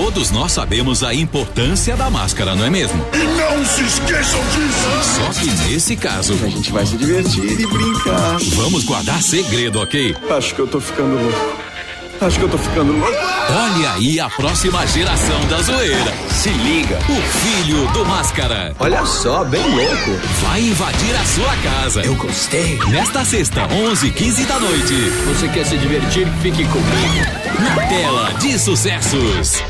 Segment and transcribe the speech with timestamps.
[0.00, 3.04] Todos nós sabemos a importância da máscara, não é mesmo?
[3.12, 5.16] E não se esqueçam disso!
[5.16, 6.34] Só que nesse caso.
[6.34, 8.38] A gente vai se divertir e brincar.
[8.54, 10.16] Vamos guardar segredo, ok?
[10.30, 11.56] Acho que eu tô ficando louco.
[12.20, 13.12] Acho que eu tô ficando louco.
[13.50, 16.14] Olha aí a próxima geração da zoeira.
[16.30, 16.96] Se liga.
[16.98, 18.76] O filho do Máscara.
[18.78, 20.10] Olha só, bem louco.
[20.42, 22.02] Vai invadir a sua casa.
[22.02, 22.78] Eu gostei.
[22.88, 24.94] Nesta sexta, 11 15 da noite.
[25.26, 26.28] Você quer se divertir?
[26.40, 27.38] Fique comigo.
[27.58, 29.60] Na tela de sucessos.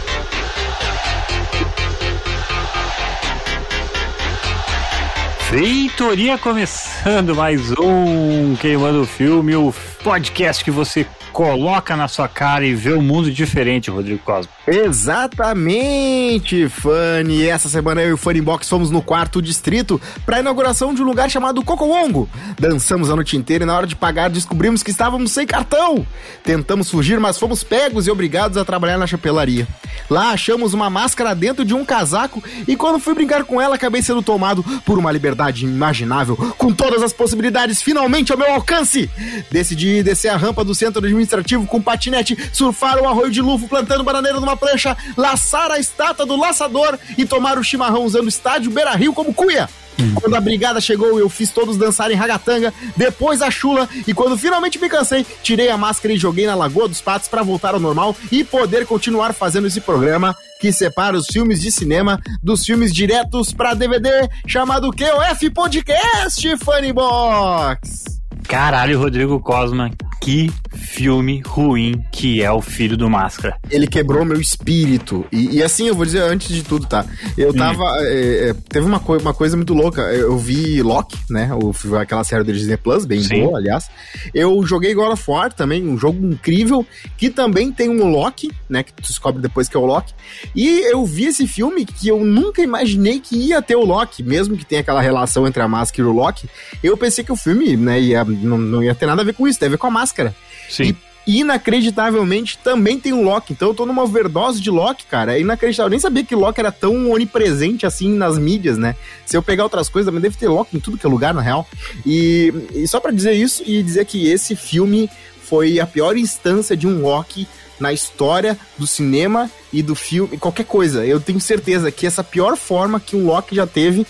[5.49, 9.73] Feitoria começando mais um Queimando o Filme, o
[10.05, 14.53] podcast que você coloca na sua cara e vê um mundo diferente, Rodrigo Cosmo.
[14.71, 17.47] Exatamente, Fanny.
[17.49, 21.01] Essa semana eu e o Funny Box fomos no quarto distrito para a inauguração de
[21.03, 22.29] um lugar chamado Cocowongo.
[22.59, 26.07] Dançamos a noite inteira e na hora de pagar descobrimos que estávamos sem cartão.
[26.45, 29.67] Tentamos fugir, mas fomos pegos e obrigados a trabalhar na chapelaria.
[30.11, 34.03] Lá achamos uma máscara dentro de um casaco e quando fui brincar com ela acabei
[34.03, 39.11] sendo tomado por uma liberdade inimaginável, com todas as possibilidades finalmente ao meu alcance.
[39.51, 44.05] Decidi descer a rampa do centro administrativo com patinete, surfar o arroio de lufo plantando
[44.05, 48.71] bananeira numa prancha, laçar a estátua do laçador e tomar o chimarrão usando o estádio
[48.71, 49.69] Beira Rio como cuia.
[50.15, 54.79] Quando a brigada chegou, eu fiz todos dançarem ragatanga, depois a chula, e quando finalmente
[54.79, 58.15] me cansei, tirei a máscara e joguei na Lagoa dos Patos para voltar ao normal
[58.31, 63.53] e poder continuar fazendo esse programa que separa os filmes de cinema dos filmes diretos
[63.53, 68.21] para DVD, chamado QOF Podcast Funny Box.
[68.49, 69.91] Caralho, Rodrigo Cosma,
[70.23, 70.51] que
[70.89, 73.57] filme ruim que é o Filho do Máscara.
[73.71, 75.25] Ele quebrou meu espírito.
[75.31, 77.05] E, e assim, eu vou dizer antes de tudo, tá?
[77.37, 77.85] Eu tava.
[78.01, 80.01] é, é, teve uma, coi- uma coisa muito louca.
[80.13, 81.51] Eu vi Loki, né?
[81.55, 83.43] O, aquela série do Disney Plus, bem Sim.
[83.45, 83.89] boa, aliás.
[84.35, 86.85] Eu joguei God of War também, um jogo incrível,
[87.17, 88.83] que também tem um Loki, né?
[88.83, 90.15] Que tu descobre depois que é o Loki.
[90.55, 94.57] E eu vi esse filme que eu nunca imaginei que ia ter o Loki, mesmo
[94.57, 96.49] que tenha aquela relação entre a máscara e o Loki.
[96.83, 99.47] Eu pensei que o filme, né, ia, não, não ia ter nada a ver com
[99.47, 100.35] isso, tem a ver com a máscara.
[100.69, 100.95] Sim.
[101.27, 103.53] E inacreditavelmente também tem um Loki.
[103.53, 105.37] Então eu tô numa overdose de Loki, cara.
[105.37, 105.89] É inacreditável.
[105.89, 108.97] Eu nem sabia que Loki era tão onipresente assim nas mídias, né?
[109.27, 111.43] Se eu pegar outras coisas, também deve ter Loki em tudo que é lugar, na
[111.43, 111.69] real.
[112.07, 115.11] E, e só pra dizer isso e dizer que esse filme
[115.43, 117.47] foi a pior instância de um Loki
[117.79, 121.05] na história do cinema e do filme, qualquer coisa.
[121.07, 124.07] Eu tenho certeza que essa pior forma que um Loki já teve,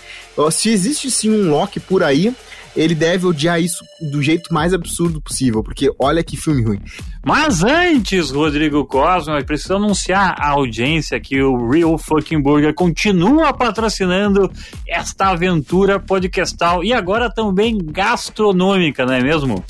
[0.51, 2.33] se existe sim um Loki por aí,
[2.75, 6.79] ele deve odiar isso do jeito mais absurdo possível, porque olha que filme ruim.
[7.25, 13.53] Mas antes, Rodrigo Cosma, eu preciso anunciar à audiência que o Real Fucking Burger continua
[13.53, 14.49] patrocinando
[14.87, 19.63] esta aventura podcastal e agora também gastronômica, não é mesmo?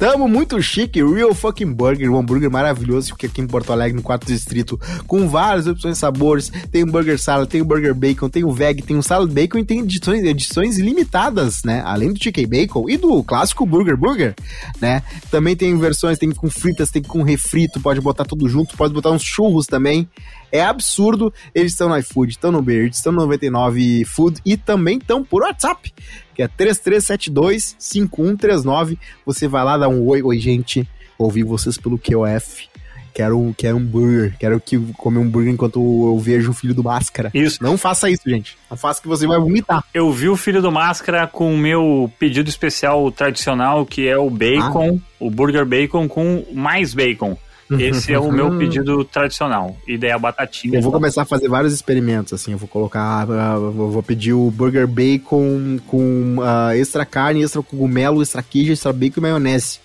[0.00, 4.02] Tamo muito chique, Real Fucking Burger, um hambúrguer maravilhoso que aqui em Porto Alegre, no
[4.02, 6.50] quarto distrito, com várias opções de sabores.
[6.72, 9.58] Tem o burger salad, tem o burger bacon, tem o veg, tem o salad bacon
[9.58, 11.82] e tem edições, edições limitadas, né?
[11.84, 14.34] Além do chicken bacon e do clássico burger burger,
[14.80, 15.02] né?
[15.30, 19.10] Também tem versões, tem com fritas, tem com refrito, pode botar tudo junto, pode botar
[19.10, 20.08] uns churros também.
[20.52, 21.32] É absurdo.
[21.54, 25.42] Eles estão no iFood, estão no Beard, estão no 99 Food e também estão por
[25.42, 25.92] WhatsApp,
[26.34, 28.98] que é 3372-5139.
[29.24, 30.88] Você vai lá, dá um oi, oi, gente.
[31.18, 32.70] Ouvi vocês pelo QOF.
[33.12, 34.36] Quero, quero um burger.
[34.38, 37.30] Quero que comer um burger enquanto eu vejo o filho do máscara.
[37.34, 37.62] Isso.
[37.62, 38.56] Não faça isso, gente.
[38.70, 39.84] Não faça que você vai vomitar.
[39.92, 44.30] Eu vi o Filho do Máscara com o meu pedido especial tradicional, que é o
[44.30, 47.36] bacon, o burger bacon com mais bacon.
[47.78, 49.76] Esse é o meu pedido tradicional.
[49.86, 50.78] E daí a batatinha.
[50.78, 52.52] Eu vou começar a fazer vários experimentos, assim.
[52.52, 53.26] Eu vou colocar.
[53.30, 58.72] ah, eu vou pedir o burger bacon com ah, extra carne, extra cogumelo, extra queijo,
[58.72, 59.78] extra bacon e maionese.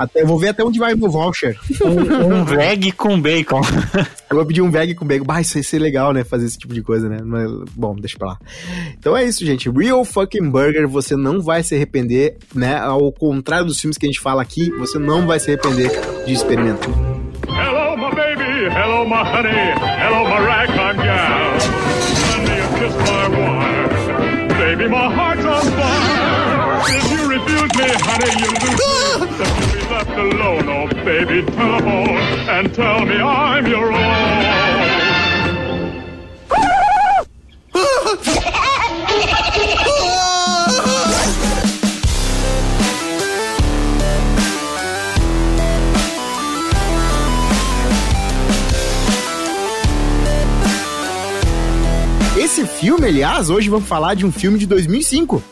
[0.00, 1.58] Até, eu vou ver até onde vai meu voucher.
[1.84, 3.60] um, um veg com bacon.
[4.30, 5.24] Eu vou pedir um veg com bacon.
[5.26, 6.24] Bah, isso ia ser legal, né?
[6.24, 7.18] Fazer esse tipo de coisa, né?
[7.22, 8.38] Mas, bom, deixa pra lá.
[8.98, 9.68] Então é isso, gente.
[9.68, 12.78] Real fucking burger, você não vai se arrepender, né?
[12.78, 15.90] Ao contrário dos filmes que a gente fala aqui, você não vai se arrepender
[16.24, 17.19] de experimentar.
[18.72, 19.50] Hello, my honey.
[19.50, 21.60] Hello, my ragtime gal.
[22.30, 24.48] Honey, you kissed my wire.
[24.58, 26.80] Baby, my heart's on fire.
[26.96, 28.80] If you refuse me, honey, you lose
[29.38, 29.46] me.
[29.58, 30.68] You'll be left alone.
[30.68, 34.39] Oh, baby, telephone and tell me I'm your own.
[53.10, 55.42] Aliás, hoje vamos falar de um filme de 2005.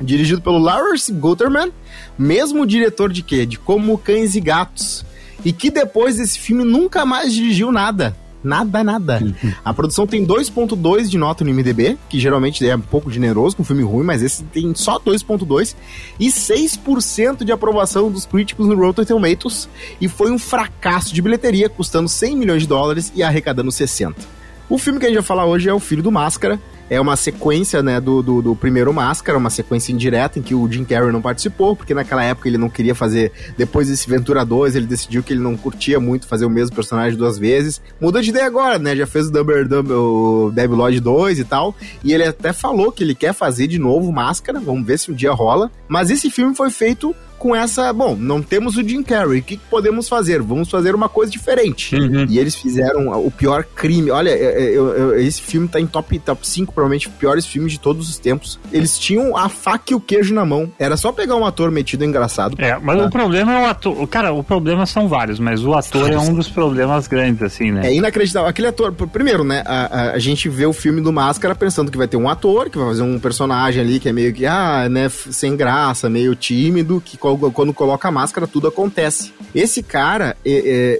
[0.00, 1.70] Dirigido pelo Lawrence Gutterman,
[2.18, 3.44] mesmo diretor de quê?
[3.44, 5.04] De Como Cães e Gatos.
[5.44, 8.16] E que depois desse filme nunca mais dirigiu nada.
[8.42, 9.20] Nada, nada.
[9.62, 13.64] A produção tem 2.2 de nota no IMDB, que geralmente é um pouco generoso com
[13.64, 15.76] filme ruim, mas esse tem só 2.2
[16.18, 19.68] e 6% de aprovação dos críticos no Rotten Tomatoes
[20.00, 24.38] e foi um fracasso de bilheteria, custando 100 milhões de dólares e arrecadando 60.
[24.70, 26.58] O filme que a gente vai falar hoje é O Filho do Máscara,
[26.90, 30.70] é uma sequência, né, do, do, do, primeiro Máscara, uma sequência indireta em que o
[30.70, 34.76] Jim Carrey não participou, porque naquela época ele não queria fazer, depois desse Ventura 2,
[34.76, 37.80] ele decidiu que ele não curtia muito fazer o mesmo personagem duas vezes.
[38.00, 41.44] Mudou de ideia agora, né, já fez o Dumber, Dumber, o Devil Lodge 2 e
[41.44, 45.10] tal, e ele até falou que ele quer fazer de novo Máscara, vamos ver se
[45.10, 49.02] um dia rola, mas esse filme foi feito com essa, bom, não temos o Jim
[49.02, 50.42] Carrey, o que, que podemos fazer?
[50.42, 51.94] Vamos fazer uma coisa diferente.
[51.94, 52.26] Uhum.
[52.28, 54.10] E eles fizeram o pior crime.
[54.10, 58.08] Olha, eu, eu, esse filme tá em top, top 5, provavelmente, piores filmes de todos
[58.08, 58.58] os tempos.
[58.72, 60.70] Eles tinham a faca e o queijo na mão.
[60.78, 62.56] Era só pegar um ator metido engraçado.
[62.58, 63.06] É, mas tá?
[63.06, 64.08] o problema é o ator.
[64.08, 67.86] Cara, o problema são vários, mas o ator é um dos problemas grandes, assim, né?
[67.86, 68.48] É inacreditável.
[68.48, 71.98] Aquele ator, primeiro, né, a, a, a gente vê o filme do Máscara pensando que
[71.98, 74.88] vai ter um ator, que vai fazer um personagem ali que é meio que, ah,
[74.88, 79.32] né, sem graça, meio tímido, que quando coloca a máscara, tudo acontece.
[79.54, 80.36] Esse cara,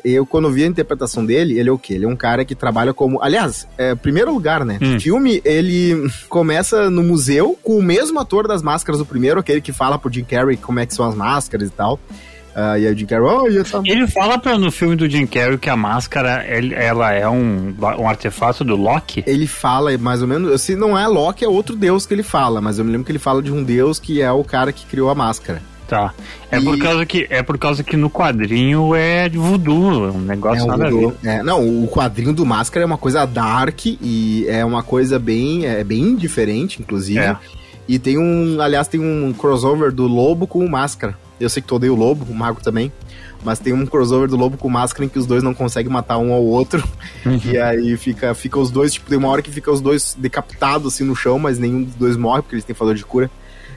[0.05, 1.95] eu quando vi a interpretação dele, ele é o quê?
[1.95, 3.23] Ele é um cara que trabalha como.
[3.23, 4.79] Aliás, é, primeiro lugar, né?
[4.83, 4.97] Hum.
[4.97, 9.61] O filme, ele começa no museu com o mesmo ator das máscaras do primeiro, aquele
[9.61, 11.99] que fala pro Jim Carrey como é que são as máscaras e tal.
[12.59, 13.81] Uh, e aí o Jim Carrey, oh, essa...
[13.85, 17.73] Ele fala pra, no filme do Jim Carrey que a máscara ele, ela é um,
[17.99, 19.23] um artefato do Loki?
[19.27, 22.61] Ele fala mais ou menos, se não é Loki, é outro deus que ele fala,
[22.61, 24.85] mas eu me lembro que ele fala de um deus que é o cara que
[24.87, 25.63] criou a máscara.
[25.89, 26.13] Tá.
[26.51, 26.63] É, e...
[26.63, 30.65] por causa que, é por causa que no quadrinho é de voodoo, um negócio é
[30.65, 31.15] um nada voodoo.
[31.25, 35.65] É, não, o quadrinho do Máscara é uma coisa dark e é uma coisa bem,
[35.65, 37.19] é, bem diferente, inclusive.
[37.19, 37.37] É.
[37.89, 41.19] E tem um, aliás, tem um crossover do Lobo com o Máscara.
[41.41, 42.93] Eu sei que tu odeia o Lobo, o Mago também.
[43.43, 45.91] Mas tem um crossover do Lobo com o Máscara em que os dois não conseguem
[45.91, 46.87] matar um ao outro.
[47.25, 47.41] Uhum.
[47.47, 50.93] E aí fica, fica os dois, tipo, tem uma hora que fica os dois decapitados
[50.93, 53.31] assim no chão, mas nenhum dos dois morre, porque eles têm fator de cura.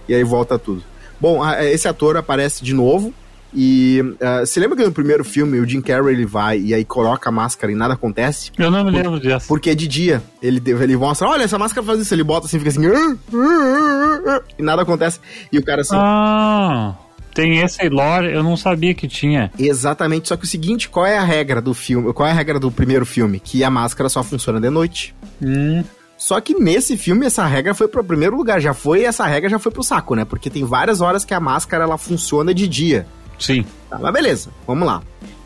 [0.10, 0.84] E aí volta tudo.
[1.22, 3.14] Bom, esse ator aparece de novo.
[3.54, 6.86] E uh, você lembra que no primeiro filme o Jim Carrey ele vai e aí
[6.86, 8.52] coloca a máscara e nada acontece?
[8.58, 9.46] Eu não me lembro disso.
[9.48, 10.24] Porque é de dia.
[10.42, 12.14] Ele, ele mostra, olha, essa máscara faz isso.
[12.14, 12.88] Ele bota assim, fica assim.
[12.88, 15.20] Uh, uh, e nada acontece.
[15.52, 15.96] E o cara assim.
[15.98, 16.96] Ah.
[17.34, 19.52] Tem esse lore, eu não sabia que tinha.
[19.58, 22.12] Exatamente, só que o seguinte, qual é a regra do filme?
[22.12, 23.40] Qual é a regra do primeiro filme?
[23.40, 25.16] Que a máscara só funciona de noite.
[25.42, 25.82] Hum.
[26.22, 29.58] Só que nesse filme essa regra foi pro primeiro lugar, já foi, essa regra já
[29.58, 30.24] foi pro saco, né?
[30.24, 33.08] Porque tem várias horas que a máscara ela funciona de dia.
[33.40, 33.66] Sim.
[33.90, 35.02] Tá, mas beleza, vamos lá.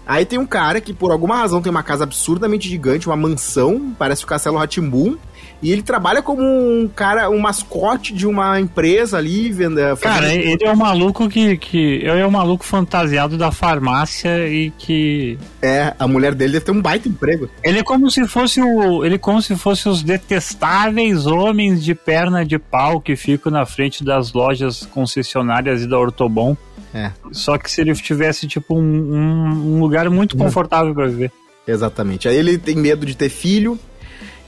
[0.05, 3.95] Aí tem um cara que por alguma razão tem uma casa absurdamente gigante, uma mansão,
[3.97, 5.15] parece o Castelo Ratimbun,
[5.65, 9.51] e ele trabalha como um cara, um mascote de uma empresa ali.
[9.51, 11.95] Vendo, cara, ele é um maluco que, que.
[12.03, 15.39] Ele é um maluco fantasiado da farmácia e que.
[15.63, 17.49] É, a mulher dele deve ter um baita emprego.
[17.63, 19.03] Ele é como se fosse o.
[19.03, 23.65] Ele é como se fosse os detestáveis homens de perna de pau que ficam na
[23.65, 26.55] frente das lojas concessionárias e da Ortobon.
[26.93, 27.11] É.
[27.31, 31.31] Só que se ele tivesse, tipo, um, um, um lugar muito confortável para viver.
[31.67, 32.27] Exatamente.
[32.27, 33.79] Aí ele tem medo de ter filho,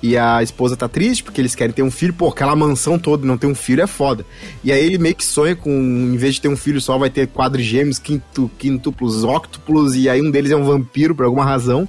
[0.01, 2.13] e a esposa tá triste porque eles querem ter um filho.
[2.13, 4.25] Pô, aquela mansão toda não ter um filho é foda.
[4.63, 7.09] E aí ele meio que sonha com, em vez de ter um filho só, vai
[7.09, 11.87] ter quadrigêmeos, quinto, quintuplos, octuplos, e aí um deles é um vampiro por alguma razão.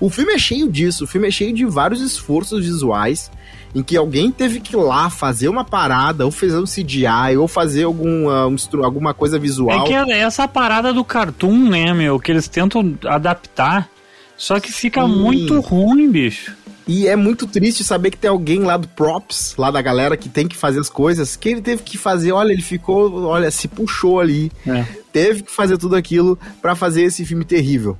[0.00, 3.30] O filme é cheio disso, o filme é cheio de vários esforços visuais
[3.74, 7.48] em que alguém teve que ir lá fazer uma parada, ou fazer um CGI, ou
[7.48, 9.84] fazer algum, uh, alguma coisa visual.
[9.84, 13.88] É que é essa parada do cartoon, né, meu, que eles tentam adaptar,
[14.36, 15.08] só que fica Sim.
[15.08, 16.54] muito ruim, bicho.
[16.86, 20.28] E é muito triste saber que tem alguém lá do props, lá da galera que
[20.28, 23.66] tem que fazer as coisas, que ele teve que fazer, olha, ele ficou, olha, se
[23.68, 24.52] puxou ali.
[24.66, 24.84] É.
[25.10, 27.96] Teve que fazer tudo aquilo para fazer esse filme terrível.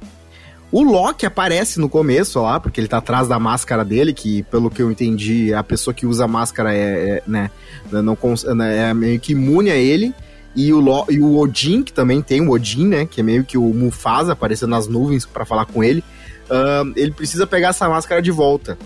[0.70, 4.68] O Loki aparece no começo lá, porque ele tá atrás da máscara dele, que pelo
[4.68, 7.50] que eu entendi, a pessoa que usa a máscara é, é né,
[7.90, 8.18] não,
[8.54, 10.12] né, é meio que imune a ele.
[10.54, 13.44] E o, Lo, e o Odin, que também tem o Odin, né, que é meio
[13.44, 16.04] que o Mufasa aparecendo nas nuvens para falar com ele
[16.50, 18.78] uh, ele precisa pegar essa máscara de volta.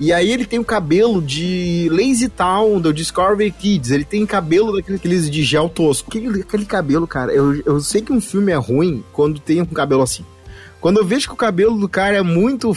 [0.00, 3.90] E aí ele tem o cabelo de Lazy Town, do Discovery Kids.
[3.90, 6.10] Ele tem cabelo daqueles de gel tosco.
[6.10, 9.66] Aquele, aquele cabelo, cara, eu, eu sei que um filme é ruim quando tem um
[9.66, 10.24] cabelo assim.
[10.80, 12.76] Quando eu vejo que o cabelo do cara é muito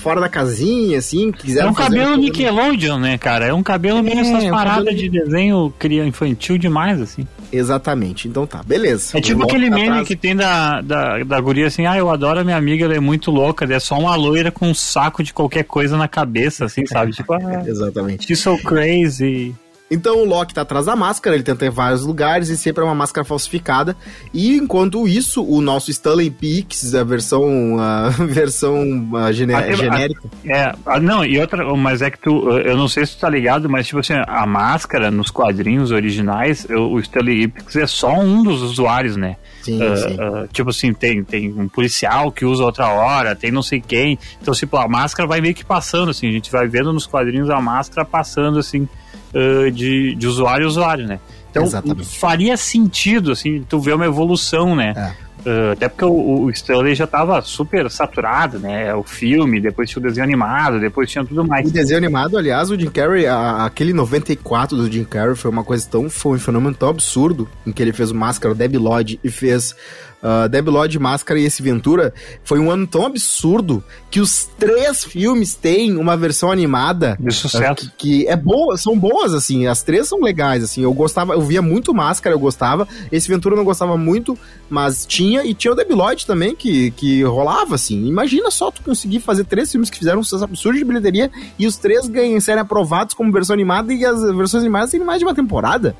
[0.00, 1.60] fora da casinha, assim, quiser.
[1.60, 3.46] É um cabelo um Nickelodeon, né, cara?
[3.46, 4.96] É um cabelo meio é, essas paradas cabelo...
[4.96, 5.72] de desenho
[6.06, 7.26] infantil demais, assim.
[7.52, 9.18] Exatamente, então tá, beleza.
[9.18, 10.08] É tipo aquele meme atrás.
[10.08, 13.00] que tem da, da, da guria assim, ah, eu adoro a minha amiga, ela é
[13.00, 16.86] muito louca, é só uma loira com um saco de qualquer coisa na cabeça, assim,
[16.86, 17.12] sabe?
[17.12, 18.26] Tipo, ah, exatamente.
[18.26, 19.54] She's so crazy.
[19.90, 22.86] Então o Loki tá atrás da máscara, ele tenta em vários lugares e sempre é
[22.86, 23.96] uma máscara falsificada.
[24.32, 28.82] E enquanto isso, o nosso Stanley Peaks, a versão, a versão
[29.14, 30.22] a Aquilo- genérica.
[30.44, 33.28] É, ah, não, e outra, mas é que tu, eu não sei se tu tá
[33.28, 38.12] ligado, mas tipo assim, a máscara nos quadrinhos originais, o o Stanley Ipkiss é só
[38.14, 39.36] um dos usuários, né?
[39.62, 40.16] Sim, Ah, sim.
[40.20, 44.18] ah, tipo assim, tem, tem um policial que usa outra hora, tem não sei quem.
[44.40, 47.50] Então, tipo, a máscara vai meio que passando, assim, a gente vai vendo nos quadrinhos
[47.50, 48.88] a máscara passando, assim,
[49.34, 51.18] ah, de, de usuário a usuário, né?
[51.50, 52.18] Então, Exatamente.
[52.18, 54.94] faria sentido, assim, tu ver uma evolução, né?
[54.96, 55.30] É.
[55.40, 58.94] Uh, até porque o, o Stanley já tava super saturado, né?
[58.94, 61.66] O filme, depois tinha o desenho animado, depois tinha tudo mais.
[61.66, 65.64] O desenho animado, aliás, o Jim Carrey, a- aquele 94 do Jim Carrey foi uma
[65.64, 68.76] coisa tão, foi um fenômeno tão absurdo, em que ele fez o Máscara, o Debbie
[68.76, 69.74] Lloyd, e fez
[70.22, 72.12] uh, Debbie Lloyd, Máscara e esse Ventura,
[72.44, 77.74] foi um ano tão absurdo que os três filmes têm uma versão animada De sucesso.
[77.74, 81.40] que, que é boa, são boas, assim, as três são legais, assim, eu gostava, eu
[81.40, 85.72] via muito Máscara, eu gostava, esse Ventura eu não gostava muito, mas tinha, e tinha
[85.72, 89.90] o Debbie Lloyd também, que, que rolava, assim, imagina só tu conseguir fazer três filmes
[89.90, 93.54] que fizeram um sucesso absurdo de bilheteria, e os três ganham, serem aprovados como versão
[93.54, 95.94] animada, e as versões animadas têm mais de uma temporada,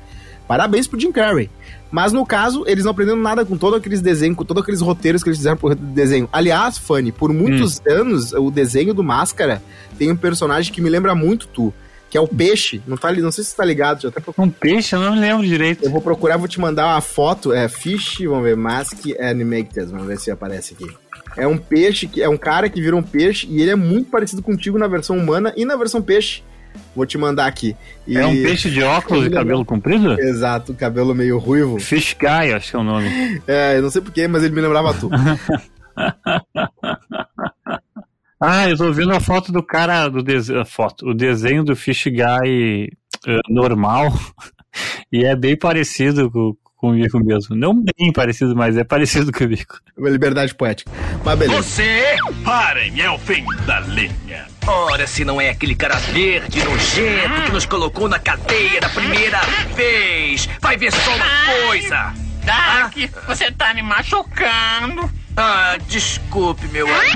[0.47, 1.49] parabéns pro Jim Carrey.
[1.91, 5.21] Mas no caso, eles não aprenderam nada com todos aqueles desenhos, com todos aqueles roteiros
[5.21, 6.29] que eles fizeram por desenho.
[6.31, 9.61] Aliás, Fanny, por muitos anos, o desenho do Máscara
[9.97, 11.73] tem um personagem que me lembra muito tu,
[12.09, 12.81] que é o Peixe.
[12.87, 14.21] Não, tá, não sei se você tá ligado, já até.
[14.37, 15.83] Um peixe, eu não me lembro direito.
[15.83, 17.51] Eu vou procurar, vou te mandar uma foto.
[17.51, 19.87] É Fish, vamos ver, Mask Animated.
[19.87, 20.87] Vamos ver se aparece aqui.
[21.37, 24.09] É um peixe, que é um cara que vira um peixe e ele é muito
[24.09, 26.43] parecido contigo na versão humana e na versão peixe.
[26.95, 27.75] Vou te mandar aqui.
[28.07, 30.19] E- É um peixe de óculos e cabelo comprido?
[30.19, 31.79] Exato, cabelo meio ruivo.
[31.79, 33.41] Fish Guy, acho que é o nome.
[33.47, 35.09] É, eu não sei porquê, mas ele me lembrava tu.
[38.43, 41.75] Ah, eu tô vendo a foto do cara do desenho, a foto, o desenho do
[41.75, 42.89] Fish Guy
[43.27, 44.11] eh, normal
[45.13, 47.55] e é bem parecido com, comigo mesmo.
[47.55, 49.75] Não bem parecido, mas é parecido comigo.
[49.95, 50.89] Liberdade poética.
[51.23, 51.61] Mas beleza.
[51.61, 52.15] Você?
[52.43, 54.47] Parem, é o fim da linha.
[54.67, 59.39] Ora, se não é aquele cara verde nojento que nos colocou na cadeia da primeira
[59.75, 60.47] vez.
[60.59, 61.25] Vai ver só uma
[61.65, 62.13] coisa.
[62.43, 62.93] Dark,
[63.27, 65.09] você tá me machucando.
[65.35, 67.15] Ah, desculpe, meu amigo.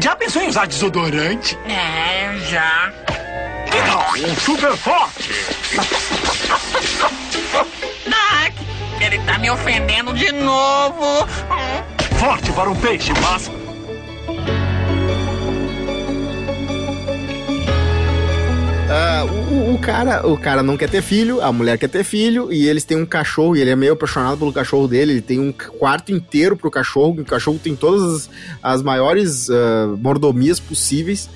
[0.00, 1.58] Já pensou em usar desodorante?
[1.66, 2.92] É, já.
[4.18, 5.30] Um super forte.
[8.06, 8.54] Dark,
[9.00, 11.26] ele tá me ofendendo de novo.
[12.18, 13.50] Forte para um peixe, mas
[19.00, 22.52] Ah, o, o- cara, o cara não quer ter filho, a mulher quer ter filho,
[22.52, 25.38] e eles têm um cachorro, e ele é meio apaixonado pelo cachorro dele, ele tem
[25.38, 31.30] um quarto inteiro pro cachorro, o cachorro tem todas as, as maiores ah, mordomias possíveis.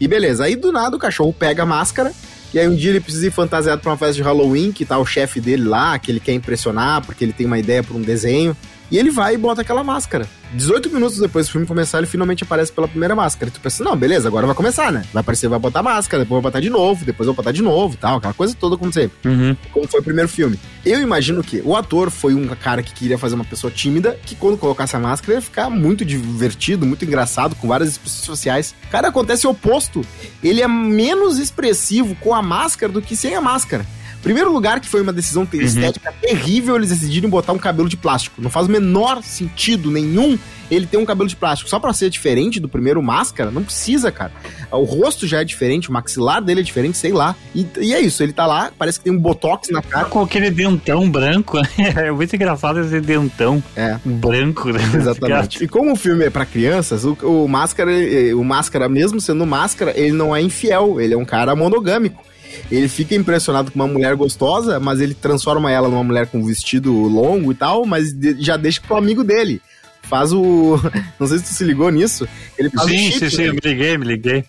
[0.00, 2.12] E beleza, aí do nada o cachorro pega a máscara,
[2.52, 4.98] e aí um dia ele precisa ir fantasiado pra uma festa de Halloween, que tá
[4.98, 8.02] o chefe dele lá, que ele quer impressionar, porque ele tem uma ideia pra um
[8.02, 8.56] desenho.
[8.94, 10.24] E ele vai e bota aquela máscara.
[10.52, 13.48] 18 minutos depois do filme começar, ele finalmente aparece pela primeira máscara.
[13.48, 15.02] E tu pensa, não, beleza, agora vai começar, né?
[15.12, 17.94] Vai aparecer, vai botar máscara, depois vai botar de novo, depois vai botar de novo
[17.94, 19.56] e tal, aquela coisa toda como sempre Uhum.
[19.72, 20.60] como foi o primeiro filme.
[20.86, 24.36] Eu imagino que o ator foi um cara que queria fazer uma pessoa tímida, que
[24.36, 28.76] quando colocasse a máscara ia ficar muito divertido, muito engraçado, com várias expressões sociais.
[28.92, 30.02] Cara, acontece o oposto.
[30.40, 33.84] Ele é menos expressivo com a máscara do que sem a máscara.
[34.24, 38.40] Primeiro lugar, que foi uma decisão estética terrível, eles decidiram botar um cabelo de plástico.
[38.42, 40.36] Não faz o menor sentido nenhum
[40.70, 41.68] ele ter um cabelo de plástico.
[41.68, 44.32] Só pra ser diferente do primeiro máscara, não precisa, cara.
[44.72, 47.36] O rosto já é diferente, o maxilar dele é diferente, sei lá.
[47.54, 50.06] E, e é isso, ele tá lá, parece que tem um botox na cara.
[50.06, 53.98] Com aquele dentão branco, é muito engraçado esse dentão É.
[54.04, 54.70] branco.
[54.70, 54.80] né?
[54.96, 55.62] Exatamente.
[55.62, 59.44] E como o filme é pra crianças, o, o Máscara, ele- o Máscara, mesmo sendo
[59.46, 62.22] Máscara, ele não é infiel, ele é um cara monogâmico.
[62.70, 66.92] Ele fica impressionado com uma mulher gostosa, mas ele transforma ela numa mulher com vestido
[66.92, 69.60] longo e tal, mas de- já deixa pro amigo dele.
[70.02, 70.78] Faz o.
[71.18, 72.28] Não sei se tu se ligou nisso.
[72.58, 73.48] Ele faz o Sim, chip, sim, sim, né?
[73.48, 74.44] eu me liguei, me liguei.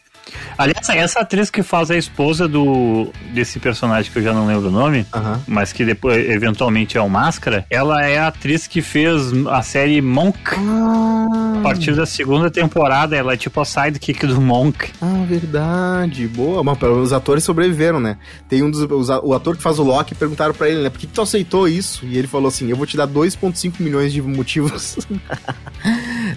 [0.58, 4.70] Aliás, essa atriz que faz a esposa do desse personagem que eu já não lembro
[4.70, 5.06] o nome,
[5.48, 10.02] mas que depois eventualmente é o Máscara, ela é a atriz que fez a série
[10.02, 10.40] Monk.
[10.56, 14.92] A partir da segunda temporada, ela é tipo a sidekick do Monk.
[15.02, 16.28] Ah, verdade.
[16.28, 16.64] Boa.
[16.64, 18.18] Mas os atores sobreviveram, né?
[18.48, 18.82] Tem um dos.
[18.82, 20.90] os o ator que faz o Loki perguntaram pra ele, né?
[20.90, 22.06] Por que, que tu aceitou isso?
[22.06, 24.98] E ele falou assim: Eu vou te dar 2,5 milhões de motivos.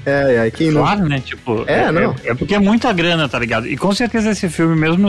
[0.05, 0.83] É, é, quem não.
[0.83, 1.21] Claro, né?
[1.25, 2.15] Tipo, É, não.
[2.25, 3.67] É, porque é muita grana, tá ligado?
[3.67, 5.09] E com certeza esse filme, mesmo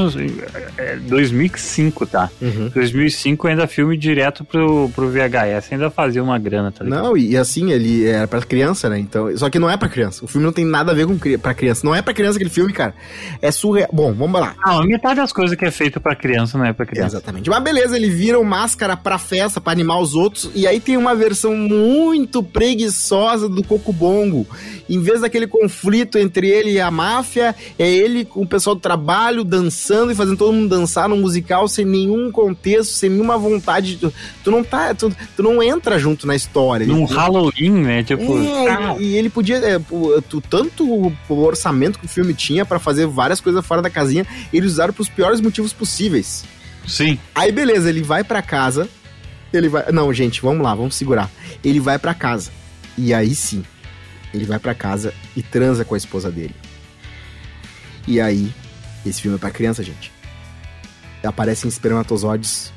[0.78, 2.30] é, 2005, tá?
[2.42, 2.70] Uhum.
[2.74, 7.04] 2005 ainda filme direto pro, pro VHS, ainda fazia uma grana, tá ligado?
[7.04, 9.00] Não, e, e assim, ele era pra criança, né?
[9.00, 10.24] Então, só que não é pra criança.
[10.24, 11.86] O filme não tem nada a ver com cri pra criança.
[11.86, 12.94] Não é pra criança aquele filme, cara.
[13.42, 13.90] É surreal.
[13.92, 14.56] Bom, vamos lá.
[14.66, 17.18] Não, metade das coisas que é feito pra criança não é pra criança.
[17.18, 17.50] Exatamente.
[17.50, 20.50] Mas beleza, ele vira o máscara pra festa, pra animar os outros.
[20.56, 24.48] E aí tem uma versão muito preguiçosa do Coco Bongo.
[24.90, 28.82] Em vez daquele conflito entre ele e a máfia, é ele com o pessoal do
[28.82, 33.98] trabalho dançando e fazendo todo mundo dançar no musical sem nenhum contexto, sem nenhuma vontade.
[33.98, 34.12] Tu,
[34.44, 34.94] tu não tá.
[34.96, 36.88] Tu, tu não entra junto na história.
[36.88, 38.04] Num Ele- Halloween, né?
[38.04, 39.58] Tipo, é, ah, e ele podia.
[39.58, 39.80] é,
[40.28, 43.90] tu- tanto o o orçamento que o filme tinha pra fazer várias coisas fora da
[43.90, 46.44] casinha, eles usaram pros piores motivos possíveis.
[46.88, 47.20] sim.
[47.36, 48.90] Aí beleza, ele vai pra casa.
[49.54, 49.92] Ele vai.
[49.92, 51.30] Não, gente, vamos lá, vamos segurar.
[51.64, 52.52] Ele vai pra casa.
[52.98, 53.64] E aí sim,
[54.34, 56.56] ele vai pra casa e transa com a esposa dele.
[58.08, 58.54] E aí,
[59.06, 60.12] esse filme é pra criança, gente.
[61.24, 62.72] Aparecem espermatozoides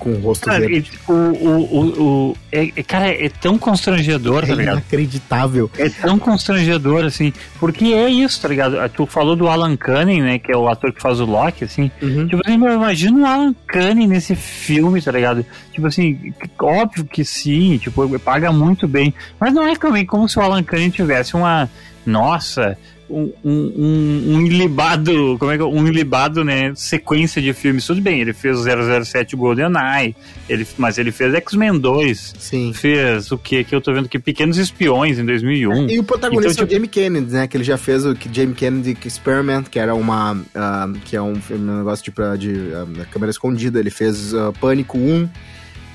[0.00, 0.90] com o rosto Cara, verde.
[1.08, 4.78] e, o, o, o, é, é- cara, é tão constrangedor, tá É ligado?
[4.78, 5.70] inacreditável.
[5.78, 8.76] É tão constrangedor, assim, porque é isso, tá ligado?
[8.88, 11.90] Tu falou do Alan Canning, né, que é o ator que faz o Loki, assim.
[12.02, 12.26] Uhum.
[12.26, 15.44] Tipo assim, meu, imagina o Alan Canning nesse filme, tá ligado?
[15.72, 19.14] Tipo assim, óbvio que sim, tipo, paga muito bem.
[19.38, 21.68] Mas não é também como se o Alan Canning tivesse uma.
[22.06, 22.76] Nossa.
[23.10, 25.66] Um, um, um, ilibado, como é que é?
[25.66, 26.72] Um ilibado, né?
[26.76, 27.84] Sequência de filmes.
[27.86, 30.14] Tudo bem, ele fez o 007 GoldenEye,
[30.48, 32.72] ele, mas ele fez X-Men 2, Sim.
[32.72, 34.18] fez o que que eu tô vendo aqui?
[34.18, 35.88] Pequenos Espiões em 2001.
[35.90, 37.46] E o protagonista Então, é o Jamie Kennedy, né?
[37.48, 40.40] Que ele já fez o que- Jamie Kennedy Experiment, que era uma.
[40.54, 43.80] ah, que é um, um negócio tipo ah, de ah, câmera escondida.
[43.80, 45.28] Ele fez ah, Pânico 1.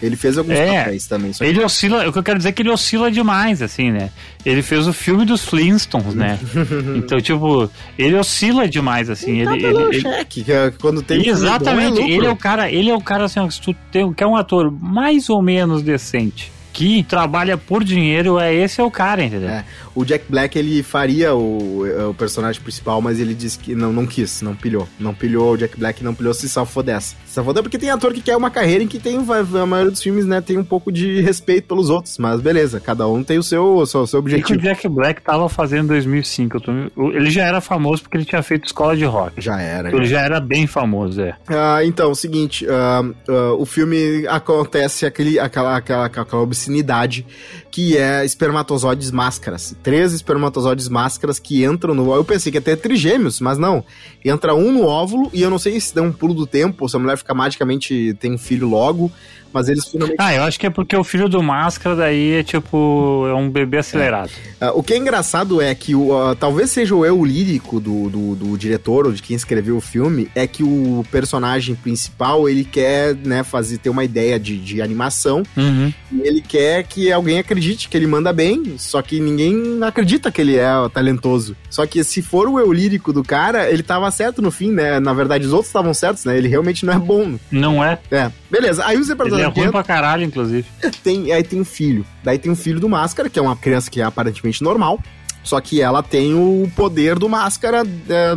[0.01, 0.79] Ele fez alguns É.
[0.83, 1.31] papéis também.
[1.33, 3.91] Só que Ele oscila, o que eu quero dizer é que ele oscila demais, assim,
[3.91, 4.09] né?
[4.45, 6.37] Ele fez o filme dos Flintstones, né?
[6.97, 9.43] então, tipo, ele oscila demais, assim.
[9.45, 12.25] tá ele, pelo ele, ele- cheque, que é quando tem filme bom, Exatamente, é ele
[12.25, 14.69] é o cara, ele é o cara assim, ó, se tu tem, quer um ator
[14.71, 19.47] mais ou menos decente, que trabalha por dinheiro, é esse é o cara, entendeu?
[19.49, 19.63] É,
[19.95, 24.05] o Jack Black ele faria o, o personagem principal, mas ele disse que não, não
[24.05, 24.85] quis, não pilhou.
[24.99, 27.15] Não pilhou o Jack Black, não pilhou, se safou dessa.
[27.25, 30.01] Se dessa porque tem ator que quer uma carreira em que tem, a maioria dos
[30.03, 33.43] filmes, né, tem um pouco de respeito pelos outros, mas beleza, cada um tem o
[33.43, 34.59] seu, o seu, o seu O que o objetivo.
[34.61, 36.57] Jack Black tava fazendo em 2005?
[36.57, 39.39] Eu tô- ele já era famoso porque ele tinha feito escola de rock.
[39.41, 39.95] Já era.
[39.95, 41.35] Ele já era bem famoso, é.
[41.47, 46.25] Ah, então, o seguinte, ah, ah, o filme acontece aquele, aquela, aquela, aquela
[46.65, 47.25] obscenidade
[47.69, 49.75] que é espermatozoides máscaras.
[49.83, 52.13] Três espermatozoides máscaras que entram no.
[52.13, 53.83] Eu pensei que ia ter trigêmeos, mas não.
[54.23, 56.89] Entra um no óvulo e eu não sei se dá um pulo do tempo, ou
[56.89, 59.11] se a mulher fica magicamente tem um filho logo,
[59.55, 60.17] mas eles finalmente.
[60.19, 63.49] Ah, eu acho que é porque o filho do Máscara daí é tipo, é um
[63.49, 64.31] bebê acelerado.
[64.59, 68.09] Ah, o que é engraçado é que o, ah, talvez seja o eu lírico do,
[68.09, 72.63] do, do diretor ou de quem escreveu o filme, é que o personagem principal ele
[72.63, 75.93] quer né, fazer ter uma ideia de, de animação Uhum.
[76.11, 80.41] e ele quer que alguém acredite que ele manda bem, só que ninguém acredita que
[80.41, 81.55] ele é talentoso.
[81.69, 84.99] Só que se for o eu lírico do cara, ele tava certo no fim, né?
[84.99, 86.37] Na verdade, os outros estavam certos, né?
[86.37, 87.37] Ele realmente não é bom.
[87.51, 87.99] Não é?
[88.11, 88.85] É, beleza.
[88.85, 90.65] Aí os Ele é ruim pra caralho, inclusive.
[91.03, 92.05] tem, aí tem um filho.
[92.23, 94.99] Daí tem um filho do Máscara, que é uma criança que é aparentemente normal.
[95.43, 98.35] Só que ela tem o poder do Máscara é,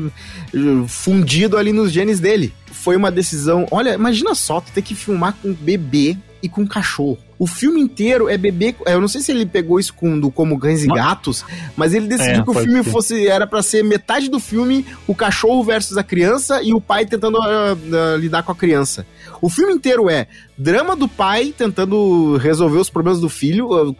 [0.87, 2.53] fundido ali nos genes dele.
[2.67, 3.67] Foi uma decisão.
[3.71, 7.19] Olha, imagina só, tu ter que filmar com bebê e com cachorro.
[7.39, 8.75] O filme inteiro é bebê.
[8.87, 11.45] Eu não sei se ele pegou isso com, do Como Cães e Gatos,
[11.77, 12.91] mas ele decidiu É, que o filme ser.
[12.91, 13.27] fosse.
[13.29, 17.39] Era pra ser metade do filme o cachorro versus a criança e o pai tentando
[17.41, 19.07] ah, ah, lidar com a criança.
[19.41, 20.27] O filme inteiro é
[20.59, 23.95] drama do pai tentando resolver os problemas do filho,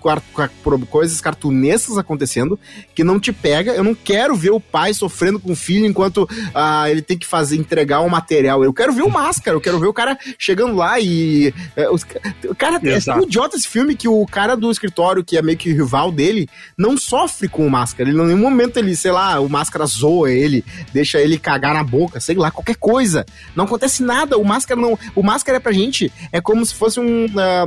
[0.63, 2.59] pro- coisas cartunescas acontecendo,
[2.95, 3.73] que não te pega.
[3.73, 7.27] Eu não quero ver o pai sofrendo com o filho enquanto ah, ele tem que
[7.27, 8.65] fazer, entregar um material.
[8.65, 11.55] Eu quero ver o máscara, eu quero ver o cara chegando lá e.
[11.77, 12.05] eh, os
[12.49, 12.81] o cara é
[13.15, 16.11] tão idiota esse filme que o cara do escritório, que é meio que o rival
[16.11, 18.09] dele, não sofre com o máscara.
[18.11, 21.85] Ele, em nenhum momento ele, sei lá, o máscara zoa ele, deixa ele cagar na
[21.85, 23.25] boca, sei lá, qualquer coisa.
[23.55, 24.37] Não acontece nada.
[24.39, 24.99] O máscara não.
[25.15, 26.11] O máscara é pra gente.
[26.33, 27.27] É como se fosse um.
[27.37, 27.67] ah,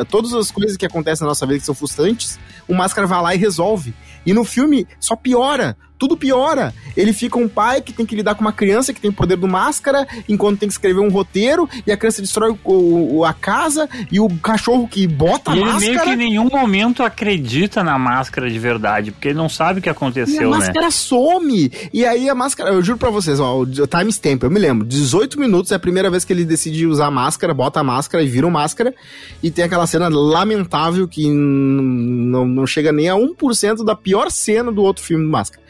[0.00, 3.22] ah, todas as coisas que acontecem na nossa vida que são frustrantes, o máscara vai
[3.22, 3.94] lá e resolve.
[4.26, 5.76] E no filme só piora.
[6.00, 6.74] Tudo piora.
[6.96, 9.46] Ele fica um pai que tem que lidar com uma criança que tem poder do
[9.46, 13.88] máscara, enquanto tem que escrever um roteiro, e a criança destrói o, o- a casa,
[14.10, 15.92] e o cachorro que bota a E ele máscara.
[15.92, 19.82] meio que em nenhum momento acredita na máscara de verdade, porque ele não sabe o
[19.82, 20.56] que E a aconteceu, né?
[20.56, 21.70] máscara some.
[21.92, 25.38] E aí a máscara, eu juro pra vocês, ó, o timestamp, eu me lembro, 18
[25.38, 28.26] minutos é a primeira vez que ele decide usar a máscara, bota a máscara e
[28.26, 28.94] vira uma máscara.
[29.42, 34.70] E tem aquela cena lamentável que não, não chega nem a 1% da pior cena
[34.72, 35.62] do outro filme do Máscara.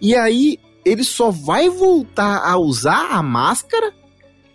[0.00, 3.92] E aí ele só vai voltar a usar a máscara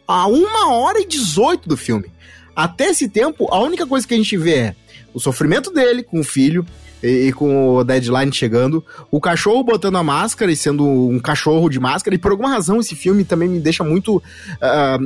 [0.08, 2.12] a 1 hora e 18 do filme.
[2.56, 4.76] Até esse tempo, a única coisa que a gente vê é
[5.14, 6.66] o sofrimento dele com o filho
[7.04, 11.68] e, e com o deadline chegando, o cachorro botando a máscara e sendo um cachorro
[11.70, 14.22] de máscara, e por alguma razão esse filme também me deixa muito.
[14.62, 14.98] ah,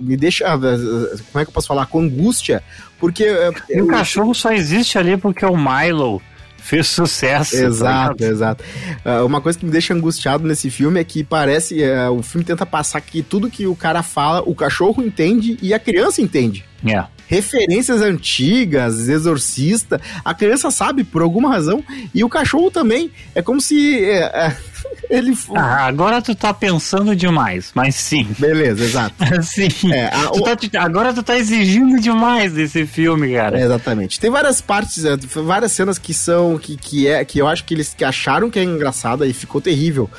[0.00, 0.46] me deixa.
[0.48, 1.86] ah, como é que eu posso falar?
[1.86, 2.62] Com angústia,
[2.98, 3.24] porque.
[3.26, 6.22] ah, E o eu- cachorro só existe ali porque o Milo
[6.62, 7.56] fez sucesso.
[7.56, 8.32] tá Exato, ligado?
[8.32, 8.64] exato.
[9.04, 11.82] Ah, uma coisa que me deixa angustiado nesse filme é que parece.
[11.84, 15.74] ah, o filme tenta passar que tudo que o cara fala, o cachorro entende e
[15.74, 16.64] a criança entende.
[16.84, 17.04] É.
[17.28, 21.82] referências antigas, exorcista, a criança sabe por alguma razão,
[22.14, 23.10] e o cachorro também.
[23.34, 24.56] É como se é, é,
[25.08, 25.36] ele.
[25.54, 28.26] Ah, agora tu tá pensando demais, mas sim.
[28.38, 29.14] Beleza, exato.
[29.42, 29.68] Sim.
[29.92, 33.58] É, a- Tu o- tá agora tu tá exigindo demais desse filme, cara.
[33.58, 34.18] É, exatamente.
[34.20, 36.58] Tem várias partes, é, várias cenas que são.
[36.58, 39.60] Que, que, é, que eu acho que eles que acharam que é engraçada e ficou
[39.60, 40.10] terrível.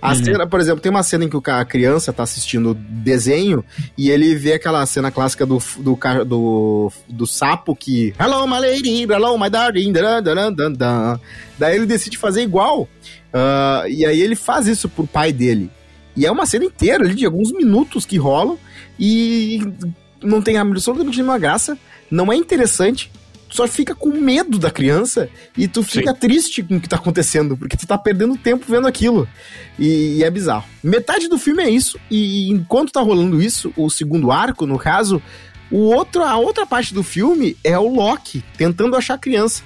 [0.00, 3.64] A cena, por exemplo, tem uma cena em que a criança tá assistindo desenho
[3.96, 8.14] e ele vê aquela cena clássica do, do, do, do sapo que.
[8.18, 9.92] Hello, my lady, hello, my darling.
[9.92, 11.20] dan, dan, dan, dan."
[11.58, 12.88] Daí ele decide fazer igual.
[13.32, 15.70] Ah, e aí ele faz isso pro pai dele.
[16.16, 18.58] E é uma cena inteira ali, de alguns minutos que rolam.
[18.98, 19.60] E
[20.22, 21.78] não tem absolutamente nenhuma graça.
[22.10, 23.10] Não é interessante.
[23.48, 26.96] Tu só fica com medo da criança e tu fica triste com o que tá
[26.96, 29.26] acontecendo, porque tu tá perdendo tempo vendo aquilo.
[29.78, 30.64] E, e é bizarro.
[30.82, 35.22] Metade do filme é isso, e enquanto tá rolando isso, o segundo arco, no caso,
[35.70, 39.62] o outro, a outra parte do filme é o Loki tentando achar a criança.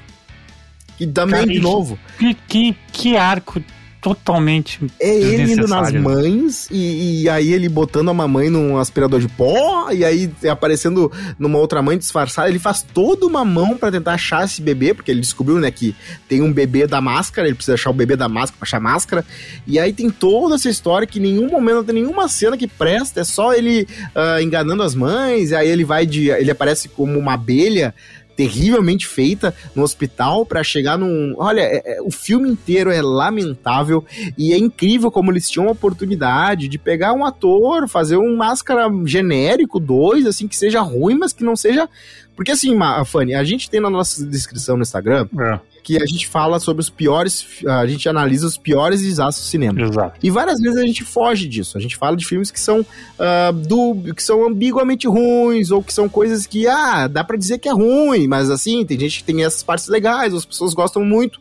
[0.98, 3.62] E também, Cara, de novo, Que, que, que arco
[4.02, 4.80] totalmente.
[5.00, 9.28] é ele indo nas mães e, e aí ele botando a mamãe num aspirador de
[9.28, 12.48] pó e aí aparecendo numa outra mãe disfarçada.
[12.48, 15.94] Ele faz toda uma mão pra tentar achar esse bebê, porque ele descobriu, né, que
[16.28, 18.80] tem um bebê da máscara, ele precisa achar o bebê da máscara pra achar a
[18.80, 19.24] máscara.
[19.66, 22.66] E aí tem toda essa história que em nenhum momento não tem nenhuma cena que
[22.66, 23.86] presta, é só ele
[24.16, 26.28] ah, enganando as mães, e aí ele vai de.
[26.28, 27.94] ele aparece como uma abelha
[28.36, 31.34] terrivelmente feita no hospital pra chegar num.
[31.36, 34.04] Olha, é- é- o filme inteiro é lamentável
[34.36, 38.88] e é incrível como eles tinham a oportunidade de pegar um ator, fazer um máscara
[39.04, 41.88] genérico, dois, assim, que seja ruim, mas que não seja.
[42.34, 46.26] Porque assim, Fanny, a gente tem na nossa descrição no Instagram É, que a gente
[46.26, 47.46] fala sobre os piores.
[47.66, 49.80] A gente analisa os piores desastres do cinema.
[49.80, 50.18] exato.
[50.22, 51.76] E várias vezes a gente foge disso.
[51.76, 52.84] A gente fala de filmes que são
[53.18, 57.58] ah, do, que são ambiguamente ruins, ou que são coisas que, ah, dá pra dizer
[57.58, 61.04] que é ruim, mas assim, tem gente que tem essas partes legais, as pessoas gostam
[61.04, 61.40] muito.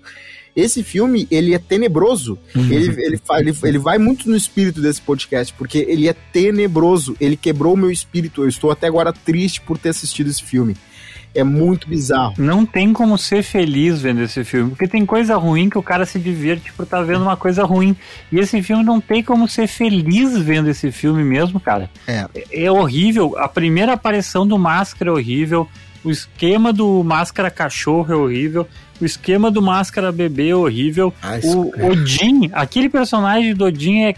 [0.55, 2.37] Esse filme, ele é tenebroso.
[2.55, 7.15] Ele, ele, fa- ele, ele vai muito no espírito desse podcast, porque ele é tenebroso.
[7.19, 8.43] Ele quebrou o meu espírito.
[8.43, 10.75] Eu estou até agora triste por ter assistido esse filme.
[11.33, 12.33] É muito bizarro.
[12.37, 16.05] Não tem como ser feliz vendo esse filme, porque tem coisa ruim que o cara
[16.05, 17.95] se divirte por estar vendo uma coisa ruim.
[18.29, 21.89] E esse filme não tem como ser feliz vendo esse filme mesmo, cara.
[22.05, 22.27] É.
[22.51, 23.37] É horrível.
[23.37, 25.65] A primeira aparição do Máscara é horrível.
[26.03, 28.67] O esquema do Máscara Cachorro é horrível.
[29.01, 31.13] O esquema do Máscara Bebê é horrível.
[31.21, 34.15] Ah, o Odin, aquele personagem do Odin é.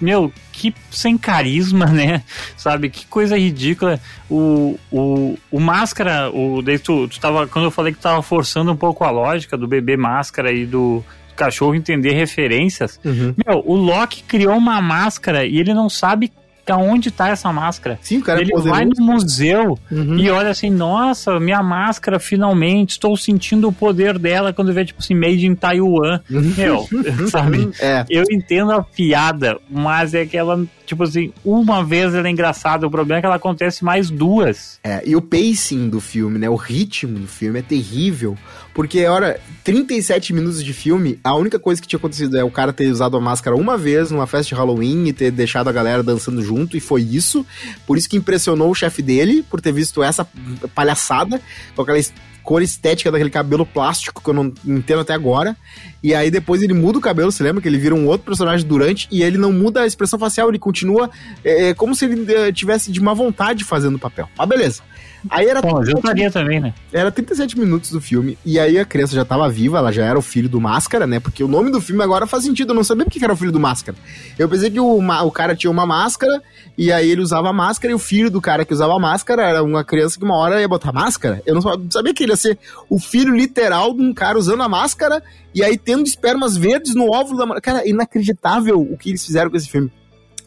[0.00, 2.22] Meu, que sem carisma, né?
[2.56, 2.90] Sabe?
[2.90, 4.00] Que coisa ridícula.
[4.28, 8.72] O, o, o Máscara, o, daí tu, tu tava, quando eu falei que tava forçando
[8.72, 11.04] um pouco a lógica do bebê Máscara e do
[11.36, 13.00] cachorro entender referências.
[13.04, 13.34] Uhum.
[13.46, 16.30] Meu, o Loki criou uma máscara e ele não sabe
[16.70, 17.98] aonde tá essa máscara.
[18.02, 18.74] Sim, o cara é ele poderoso.
[18.74, 20.18] vai no museu Uhum.
[20.18, 25.00] e olha assim, nossa, minha máscara finalmente, estou sentindo o poder dela quando vê, tipo
[25.00, 26.20] assim, made in Taiwan.
[26.28, 26.86] Meu,
[27.28, 27.70] sabe?
[27.80, 28.04] É.
[28.08, 32.86] Eu entendo a piada, mas é que ela, tipo assim, uma vez ela é engraçada,
[32.86, 34.78] o problema é que ela acontece mais duas.
[34.84, 36.48] É, e o pacing do filme, né?
[36.48, 38.36] O ritmo do filme é terrível.
[38.74, 42.72] Porque, olha, 37 minutos de filme, a única coisa que tinha acontecido é o cara
[42.72, 46.02] ter usado a máscara uma vez numa festa de Halloween e ter deixado a galera
[46.02, 47.44] dançando junto, e foi isso.
[47.86, 50.26] Por isso que impressionou o chefe dele, por ter visto essa
[50.74, 51.40] palhaçada,
[51.74, 51.98] com aquela
[52.42, 55.56] cor estética daquele cabelo plástico que eu não entendo até agora.
[56.02, 58.66] E aí depois ele muda o cabelo, você lembra que ele vira um outro personagem
[58.66, 61.08] durante e ele não muda a expressão facial, ele continua
[61.44, 64.28] é, é, como se ele é, tivesse de má vontade fazendo o papel.
[64.36, 64.82] Mas beleza.
[65.30, 66.74] Aí era Bom, eu faria também, né?
[66.92, 70.18] era 37 minutos do filme, e aí a criança já tava viva, ela já era
[70.18, 71.20] o filho do Máscara, né?
[71.20, 73.36] Porque o nome do filme agora faz sentido, eu não sabia porque que era o
[73.36, 73.96] filho do Máscara.
[74.36, 76.42] Eu pensei que o, o cara tinha uma máscara,
[76.76, 79.42] e aí ele usava a máscara, e o filho do cara que usava a máscara
[79.44, 81.40] era uma criança que uma hora ia botar máscara.
[81.46, 82.58] Eu não sa- sabia que ele ia ser
[82.90, 85.22] o filho literal de um cara usando a máscara,
[85.54, 87.60] e aí tendo espermas verdes no óvulo da...
[87.60, 89.90] Cara, inacreditável o que eles fizeram com esse filme.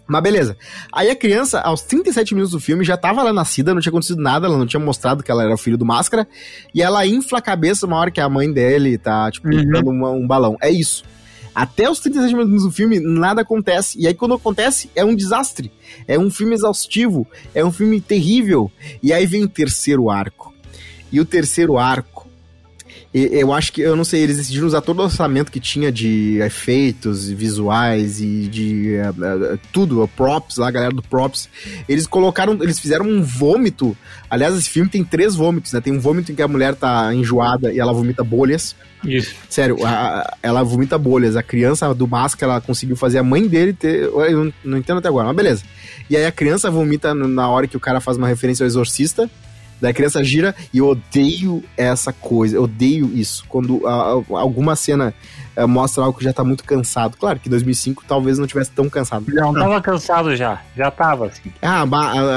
[0.08, 0.56] Mas beleza.
[0.92, 4.22] Aí a criança, aos 37 minutos do filme, já tava lá nascida, não tinha acontecido
[4.22, 6.28] nada, ela não tinha mostrado que ela era o filho do Máscara,
[6.74, 9.60] e ela infla a cabeça uma hora que a mãe dele tá, tipo, Uhum.
[9.60, 10.58] inflando uma- um balão.
[10.62, 11.04] É isso.
[11.56, 13.98] Até os 37 minutos do filme, nada acontece.
[14.00, 15.72] E aí, quando acontece, é um desastre.
[16.08, 17.26] É um filme exaustivo.
[17.56, 18.70] É um filme terrível.
[19.02, 20.54] E aí vem o terceiro arco.
[21.12, 22.15] E o terceiro arco.
[23.18, 25.92] E- Eu acho que, eu não sei, eles decidiram usar todo o orçamento que tinha
[25.92, 29.10] de efeitos visuais e de eh,
[29.54, 31.48] eh, tudo, props lá, a galera do props.
[31.88, 33.96] Eles colocaram, eles fizeram um vômito.
[34.30, 35.80] Aliás, esse filme tem três vômitos, né?
[35.82, 38.76] Tem um vômito em que a mulher tá enjoada e ela vomita bolhas.
[39.04, 39.34] Isso.
[39.50, 41.36] Sério, a- ela vomita bolhas.
[41.36, 44.04] A criança do máscara, ela conseguiu fazer a mãe dele ter.
[44.04, 45.64] Eu não, não entendo até agora, mas beleza.
[46.10, 49.30] E aí a criança vomita na hora que o cara faz uma referência ao exorcista.
[49.82, 53.46] Daí a criança gira e eu odeio essa coisa, eu odeio isso.
[53.48, 55.14] Quando ah, ah, alguma cena
[55.56, 57.18] ah, mostra algo que já tá muito cansado.
[57.18, 59.26] Claro que em 2005 talvez não tivesse tão cansado.
[59.28, 60.62] Não, tava cansado já.
[60.76, 61.52] Já tava, assim.
[61.62, 61.86] Ah,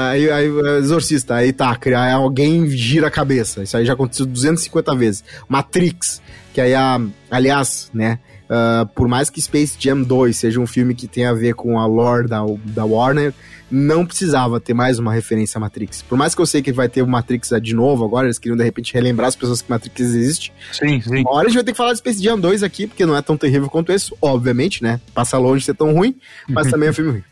[0.09, 0.47] aí, aí,
[0.79, 3.63] exorcista, aí tá, aí alguém gira a cabeça.
[3.63, 5.23] Isso aí já aconteceu 250 vezes.
[5.47, 6.21] Matrix,
[6.53, 6.99] que aí a.
[7.31, 8.19] Aliás, né?
[8.49, 11.79] ah, por mais que Space Jam 2 seja um filme que tem a ver com
[11.79, 13.33] a lore da, da Warner,
[13.71, 16.01] não precisava ter mais uma referência a Matrix.
[16.01, 18.57] Por mais que eu sei que vai ter o Matrix de novo agora, eles queriam
[18.57, 20.53] de repente relembrar as pessoas que Matrix existe.
[20.71, 21.21] Sim, sim.
[21.21, 23.15] Uma hora a gente vai ter que falar de Space Jam 2 aqui, porque não
[23.15, 24.99] é tão terrível quanto esse, obviamente, né?
[25.13, 26.15] Passa longe de ser tão ruim,
[26.47, 27.23] mas também é um filme ruim.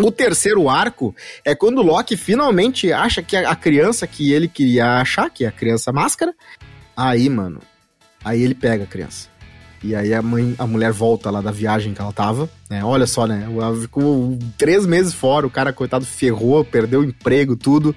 [0.00, 1.14] O terceiro arco
[1.44, 5.44] é quando o Loki finalmente acha que a a criança que ele queria achar, que
[5.44, 6.32] é a criança máscara,
[6.96, 7.60] aí, mano,
[8.24, 9.31] aí ele pega a criança.
[9.84, 12.84] E aí a mãe, a mulher volta lá da viagem que ela tava, né?
[12.84, 13.48] Olha só, né?
[13.50, 17.94] Ela ficou três meses fora, o cara, coitado, ferrou, perdeu o emprego, tudo.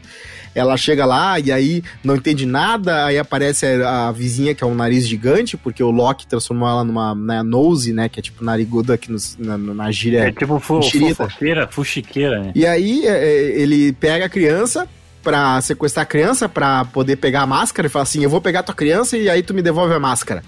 [0.56, 4.68] Ela chega lá e aí não entende nada, aí aparece a, a vizinha que é
[4.68, 8.08] um nariz gigante, porque o Loki transformou ela numa né, nose, né?
[8.10, 10.20] Que é tipo nariguda aqui nos- na, na gíria.
[10.20, 10.82] É tipo fu
[11.18, 12.52] fofoqueira, fuxiqueira, né?
[12.56, 14.88] E aí é, é, ele pega a criança
[15.22, 18.64] pra sequestrar a criança, pra poder pegar a máscara e fala assim: Eu vou pegar
[18.64, 20.42] tua criança e aí tu me devolve a máscara.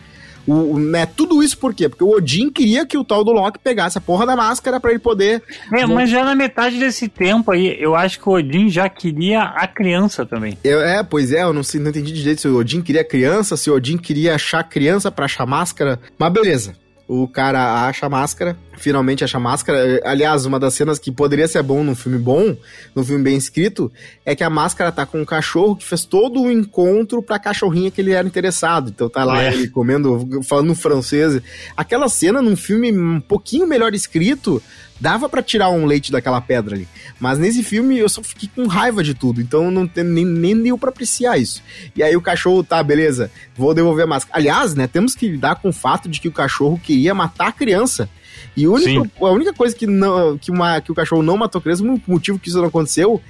[0.47, 1.89] O, o- né, tudo isso por quê?
[1.89, 4.91] Porque o Odin queria que o tal do Loki pegasse a porra da máscara pra
[4.91, 5.43] ele poder.
[5.73, 9.41] É, mas já na metade desse tempo aí, eu acho que o Odin já queria
[9.43, 10.57] a criança também.
[10.63, 13.57] Eu- é, pois é, eu não, sei, não entendi direito se o Odin queria criança,
[13.57, 15.99] se o Odin queria achar criança pra achar máscara.
[16.17, 16.73] Mas beleza.
[17.09, 20.01] O cara acha a máscara, finalmente acha a máscara.
[20.03, 22.53] Aliás, uma das cenas que poderia ser bom num filme bom,
[22.93, 23.89] num filme bem escrito,
[24.25, 27.89] é que a máscara tá com um cachorro que fez todo o encontro pra cachorrinha
[27.89, 28.89] que ele era interessado.
[28.89, 29.53] Então tá lá É.
[29.53, 31.41] ele comendo, falando francês.
[31.77, 34.61] Aquela cena num filme um pouquinho melhor escrito,
[34.99, 36.87] dava pra tirar um leite daquela pedra ali.
[37.19, 40.61] Mas nesse filme eu só fiquei com raiva de tudo, então não tem, nem, nem
[40.61, 41.61] deu pra apreciar isso.
[41.95, 44.37] E aí o cachorro, tá, beleza, vou devolver a máscara.
[44.37, 47.51] Aliás, né, temos que lidar com o fato de que o cachorro queria matar a
[47.51, 48.09] criança.
[48.55, 51.59] E o único- a única coisa que, não, que, uma, que o cachorro não matou
[51.59, 53.21] a criança, o motivo que isso não aconteceu,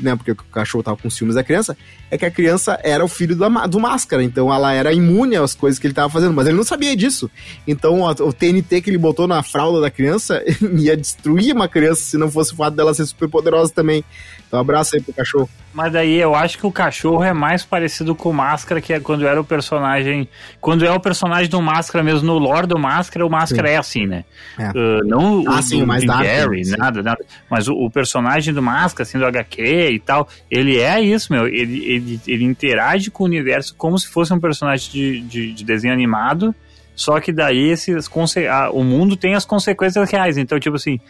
[0.00, 1.76] né, porque o cachorro tava com ciúmes da criança,
[2.10, 5.54] é que a criança era o filho ma- do Máscara, então ela era imune às
[5.54, 7.30] coisas que ele tava fazendo, mas ele não sabia disso.
[7.66, 10.42] Então a- o TNT que ele botou na fralda da criança
[10.76, 14.04] ia destruir uma criança se não fosse o fato dela ser super poderosa também.
[14.48, 15.48] Então abraço aí pro cachorro.
[15.72, 18.98] Mas daí eu acho que o cachorro é mais parecido com o Máscara, que é
[18.98, 20.28] quando era o personagem.
[20.60, 24.06] Quando é o personagem do Máscara mesmo, no lore do Máscara, o Máscara é assim,
[24.08, 24.24] né?
[24.58, 24.64] É.
[24.64, 24.72] Ah,
[25.04, 26.74] não Ah, o sim, do Carrey, sim.
[26.76, 27.24] nada, nada.
[27.48, 31.46] Mas o, o personagem do Máscara, assim, do HQ e tal, ele é isso, meu.
[31.46, 35.64] Ele, ele, ele interage com o universo como se fosse um personagem de, de, de
[35.64, 36.54] desenho animado.
[36.96, 40.36] Só que daí esses, conse- ah, o mundo tem as consequências reais.
[40.36, 41.00] Então, tipo assim,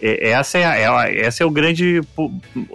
[0.00, 2.00] é- essa, é, a- é, essa é o grande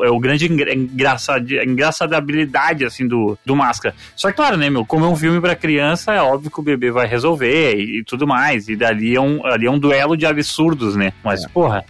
[0.03, 3.95] é o grande engra- engraçad, engraçadabilidade assim do, do Máscara.
[4.15, 6.63] Só que claro, né, meu, como é um filme pra criança, é óbvio que o
[6.63, 8.69] bebê vai resolver e, e tudo mais.
[8.69, 11.11] E dali é um, ali é um duelo de absurdos, né?
[11.23, 11.83] Mas, porra,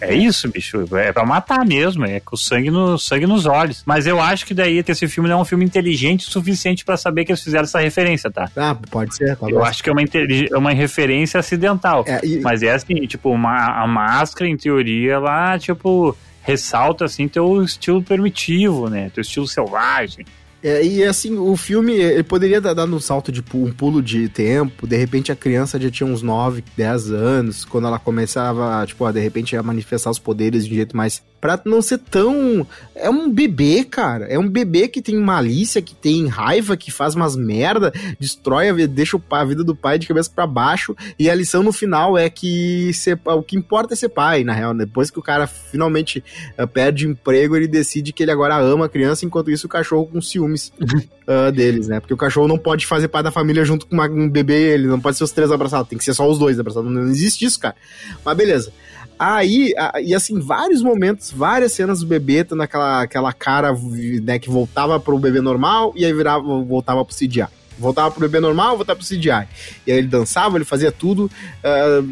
[0.00, 0.84] é isso, bicho.
[0.96, 2.04] É pra matar mesmo.
[2.04, 3.82] É com sangue, no, sangue nos olhos.
[3.86, 6.84] Mas eu acho que daí que esse filme não é um filme inteligente o suficiente
[6.84, 8.50] pra saber que eles fizeram essa referência, tá?
[8.56, 12.04] Ah, pode ser, Eu acho que é uma, é uma referência acidental.
[12.06, 17.28] É, e- Mas é assim, tipo, uma, a máscara, em teoria, ela, tipo, ressalta, assim,
[17.28, 19.10] teu estilo primitivo, né?
[19.14, 20.24] Teu estilo selvagem.
[20.62, 24.28] É, e assim, o filme, ele poderia dar dado um salto de um pulo de
[24.28, 29.04] tempo, de repente a criança já tinha uns 9, 10 anos, quando ela começava, tipo,
[29.04, 31.22] a, de repente a manifestar os poderes de um jeito mais.
[31.40, 32.66] Pra não ser tão.
[32.96, 34.24] É um bebê, cara.
[34.26, 38.72] É um bebê que tem malícia, que tem raiva, que faz umas merda, destrói a
[38.72, 40.96] vida, deixa a vida do pai de cabeça pra baixo.
[41.16, 44.52] E a lição no final é que ser- o que importa é ser pai, na
[44.52, 44.74] real.
[44.74, 46.24] Depois que o cara finalmente
[46.56, 49.70] eh, perde o emprego, ele decide que ele agora ama a criança, enquanto isso o
[49.70, 50.72] cachorro com ciúmes
[51.28, 52.00] ah, deles, né?
[52.00, 54.88] Porque o cachorro não pode fazer parte da família junto com uma- um bebê, ele
[54.88, 56.90] não pode ser os três abraçados, tem que ser só os dois abraçados.
[56.90, 57.76] Não existe isso, cara.
[58.24, 58.72] Mas beleza.
[59.18, 59.72] Aí,
[60.04, 63.76] e assim, vários momentos, várias cenas do bebê tendo aquela, aquela cara
[64.22, 67.46] né, que voltava pro bebê normal e aí virava, voltava pro CGI.
[67.78, 69.48] Voltava pro bebê normal, voltava pro CGI.
[69.86, 71.30] E aí ele dançava, ele fazia tudo.
[71.64, 72.02] ah,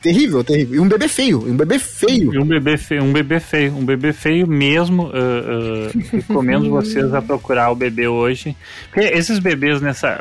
[0.00, 0.76] terrível, terrível.
[0.76, 2.34] E um bebê feio, um bebê feio.
[2.34, 5.10] E um bebê feio, um bebê feio, um bebê feio mesmo.
[5.12, 8.56] ah, ah, recomendo vocês a procurar o bebê hoje.
[8.90, 10.18] Porque esses bebês nessa.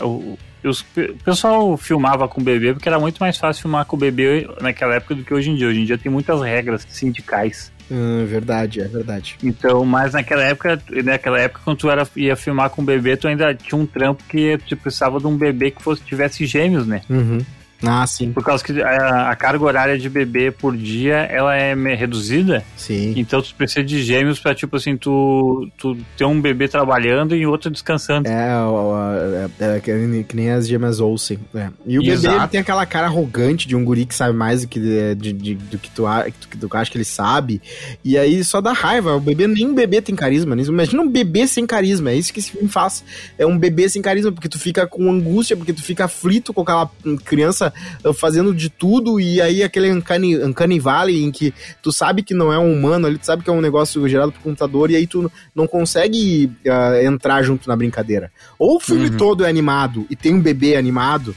[0.63, 4.00] Os, o pessoal filmava com o bebê porque era muito mais fácil filmar com o
[4.00, 5.67] bebê naquela época do que hoje em dia.
[5.67, 7.72] Hoje em dia tem muitas regras sindicais.
[7.89, 9.38] Hum, verdade, é verdade.
[9.41, 13.28] Então, mas naquela época, naquela época, quando tu era, ia filmar com o bebê, tu
[13.28, 17.02] ainda tinha um trampo que tu precisava de um bebê que fosse, tivesse gêmeos, né?
[17.10, 17.39] Uhum.
[17.84, 21.76] Ah, sim, Por causa que a, a carga horária de bebê por dia, ela é
[21.96, 22.63] reduzida.
[22.76, 23.13] sim.
[23.16, 27.46] Então tu precisa de gêmeos pra, tipo assim, tu, tu ter um bebê trabalhando e
[27.46, 28.28] outro descansando.
[28.28, 31.40] É, o- o- é, é que nem- as gêmeas Olsen.
[31.54, 31.70] é.
[31.86, 32.38] E o bebê Exato.
[32.38, 34.80] ele tem aquela cara arrogante de um guri que sabe mais do que,
[35.16, 37.62] de, de- do que tu, a- que acha que ele sabe.
[38.04, 39.16] E aí só dá raiva.
[39.16, 40.56] O bebê, nem um bebê tem carisma.
[40.56, 42.10] nem- Imagina um bebê sem carisma.
[42.12, 43.04] É isso que esse filme faz.
[43.38, 46.62] É um bebê sem carisma, porque tu fica com angústia, porque tu fica aflito com
[46.62, 46.90] aquela
[47.24, 47.66] criança
[48.03, 49.19] uh, fazendo de tudo.
[49.19, 53.08] E aí aquele uncanny, uncanny valley em que tu sabe que não é um humano
[53.08, 54.91] ali, tu sabe que é um negócio gerado por computador.
[54.91, 58.32] E aí tu não consegue ah, entrar junto na brincadeira.
[58.58, 61.36] Ou o filme todo é animado e tem um bebê animado,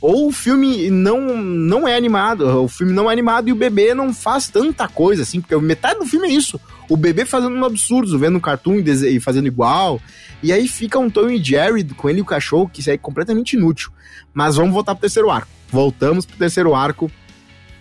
[0.00, 3.94] ou o filme não, não é animado, o filme não é animado e o bebê
[3.94, 6.60] não faz tanta coisa assim, porque metade do filme é isso.
[6.88, 10.00] O bebê fazendo um absurdo, vendo um cartoon e, fazendo igual.
[10.42, 12.94] E aí fica um Tom e Jerry com ele e o cachorro, que isso aí
[12.94, 13.90] é completamente inútil.
[14.32, 15.48] Mas vamos voltar pro terceiro arco.
[15.68, 17.10] Voltamos pro terceiro arco.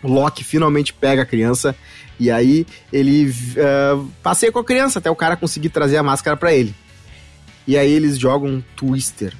[0.03, 1.75] Loki finalmente pega a criança
[2.19, 6.37] e aí ele ah, passeia com a criança até o cara conseguir trazer a máscara
[6.37, 6.75] pra ele.
[7.67, 9.33] E aí eles jogam um Twister.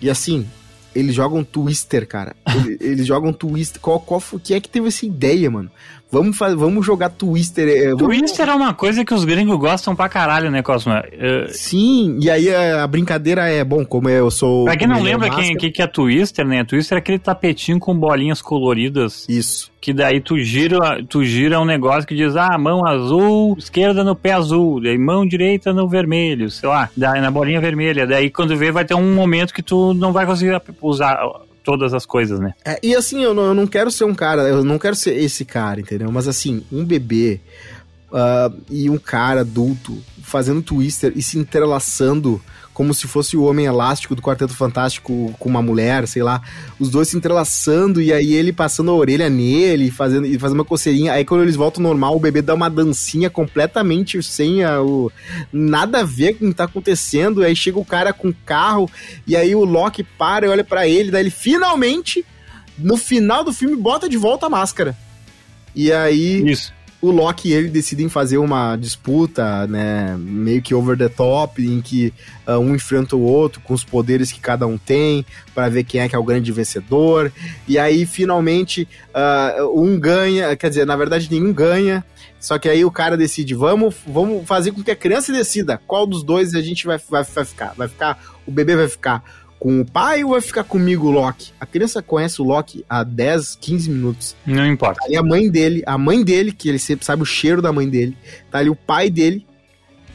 [0.00, 0.46] E assim,
[0.94, 2.34] eles jogam Twister, cara.
[2.56, 3.80] Eles, eles jogam Twister.
[3.80, 5.70] Qual, qual quem é que teve essa ideia, mano?
[6.10, 7.68] Vamos, faz, vamos jogar Twister.
[7.68, 10.92] é, vamos- Twister é uma coisa que os gringos gostam pra caralho, né, Cosmo?
[10.92, 14.64] É, Sim, e aí a, brincadeira é, bom, como eu sou...
[14.66, 16.62] Pra quem não lembra máscara- quem, que, que é Twister, né?
[16.64, 19.26] Twister é aquele tapetinho com bolinhas coloridas.
[19.28, 19.70] Isso.
[19.80, 24.14] Que daí tu gira, tu gira um negócio que diz, ah, mão azul, esquerda no
[24.16, 28.06] pé azul, daí mão direita no vermelho, sei lá, daí na bolinha vermelha.
[28.06, 31.18] Daí quando vê vai ter um momento que tu não vai conseguir usar
[31.66, 32.54] todas as coisas, né?
[32.64, 35.16] É, e assim, eu não, eu não quero ser um cara, eu não quero ser
[35.16, 36.10] esse cara, entendeu?
[36.12, 37.40] Mas assim, um bebê
[38.12, 42.40] ah, e um cara adulto fazendo twister e se entrelaçando
[42.76, 46.42] como se fosse o homem elástico do Quarteto Fantástico com uma mulher, sei lá,
[46.78, 50.64] os dois se entrelaçando e aí ele passando a orelha nele, fazendo, e fazendo uma
[50.64, 51.14] coceirinha.
[51.14, 55.10] Aí quando eles voltam normal, o bebê dá uma dancinha completamente sem a, o,
[55.50, 57.42] nada a ver com o que tá acontecendo.
[57.42, 58.90] Aí chega o cara com o carro
[59.26, 62.26] e aí o Loki para e olha pra ele, daí ele finalmente,
[62.78, 64.94] no final do filme, bota de volta a máscara.
[65.74, 66.75] E aí Isso.
[67.00, 71.80] O Loki e ele decidem fazer uma disputa, né, meio que over the top, em
[71.80, 72.12] que
[72.46, 76.00] ah, um enfrenta o outro com os poderes que cada um tem, para ver quem
[76.00, 77.30] é que é o grande vencedor.
[77.68, 82.04] E aí, finalmente, ah, um ganha, quer dizer, na verdade, nenhum ganha.
[82.38, 86.06] Só que aí o cara decide, vamos, vamos fazer com que a criança decida qual
[86.06, 87.74] dos dois a gente vai, vai, vai ficar.
[87.76, 91.52] Vai ficar, o bebê vai ficar com o pai ou vai ficar comigo, o Loki?
[91.58, 94.36] A criança conhece o Loki há 10, 15 minutos.
[94.46, 95.00] Não importa.
[95.06, 97.88] Aí a mãe dele, a mãe dele, que ele sempre sabe o cheiro da mãe
[97.88, 98.16] dele,
[98.50, 99.46] tá ali o pai dele,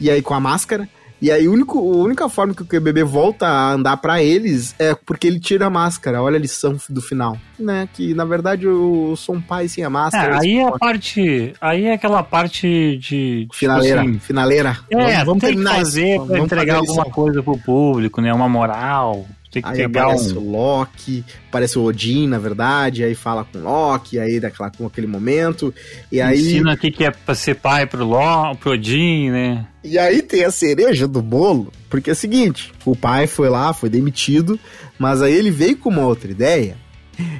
[0.00, 0.88] e aí com a máscara.
[1.22, 4.74] E aí o único, a única forma que o bebê volta a andar pra eles
[4.76, 6.20] é porque ele tira a máscara.
[6.20, 7.38] Olha a lição do final.
[7.56, 7.88] Né?
[7.92, 10.40] Que na verdade eu sou um pai sem a É, máscara.
[10.40, 11.54] aí é a parte.
[11.60, 13.42] Aí é aquela parte de.
[13.42, 14.76] tipo Finaleira, assim, finaleira.
[14.90, 16.16] É, tem que fazer isso.
[16.26, 18.34] pra Vamos entregar fazer alguma coisa pro público, né?
[18.34, 19.24] Uma moral.
[19.52, 20.38] Tem que Aí pegar aparece um.
[20.38, 24.86] o Loki, aparece o Odin, na verdade, aí fala com o Loki, aí daquela, com
[24.86, 25.74] aquele momento.
[26.10, 26.40] E aí.
[26.40, 29.66] Ensina o que que é pra ser pai pro, Ló, pro Odin, né?
[29.84, 33.74] E aí tem a cereja do bolo, porque é o seguinte, o pai foi lá,
[33.74, 34.58] foi demitido,
[34.98, 36.76] mas aí ele veio com uma outra ideia.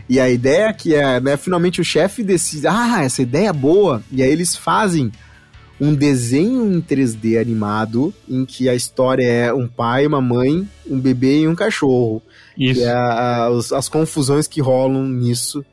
[0.07, 4.03] E a ideia que é, né, finalmente o chefe decide, ah, essa ideia é boa.
[4.13, 5.11] E aí eles fazem
[5.83, 11.01] um desenho em 3D animado em que a história é um pai, uma mãe, um
[11.01, 12.23] bebê e um cachorro.
[12.57, 12.81] Isso.
[12.81, 15.65] E a- a- os- as confusões que rolam nisso.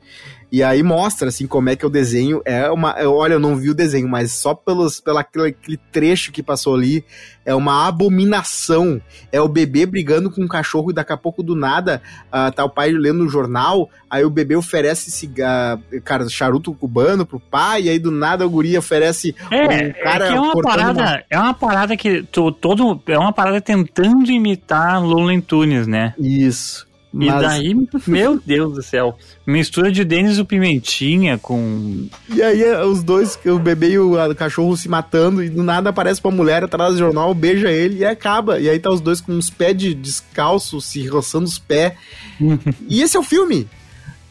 [0.51, 2.91] E aí mostra, assim, como é que o desenho é uma...
[2.99, 6.73] eu- Olha, eu não vi o desenho, mas só pelos, pela, aquele trecho que passou
[6.75, 7.05] ali,
[7.45, 8.99] é uma abominação.
[9.31, 12.65] É o bebê brigando com o cachorro e daqui a pouco, do nada, ah, tá
[12.65, 17.83] o pai lendo o jornal, aí o bebê oferece cigarro, cara, charuto cubano pro pai,
[17.83, 20.99] e aí do nada o guri oferece É, um cara é que é uma parada,
[21.03, 26.13] uma- é uma parada que to- todo é uma parada tentando imitar Looney Tunes, né?
[26.17, 26.88] Isso.
[27.11, 32.61] E Mas- daí, meu Deus do céu, mistura de Denis o Pimentinha com E aí
[32.61, 36.29] é, os dois, o bebê e o cachorro se matando, e do nada aparece uma
[36.31, 38.59] mulher atrás do jornal, beija ele e acaba.
[38.59, 41.93] E aí tá os dois com uns pés de descalço, se roçando os pés.
[42.87, 43.67] e esse é o filme.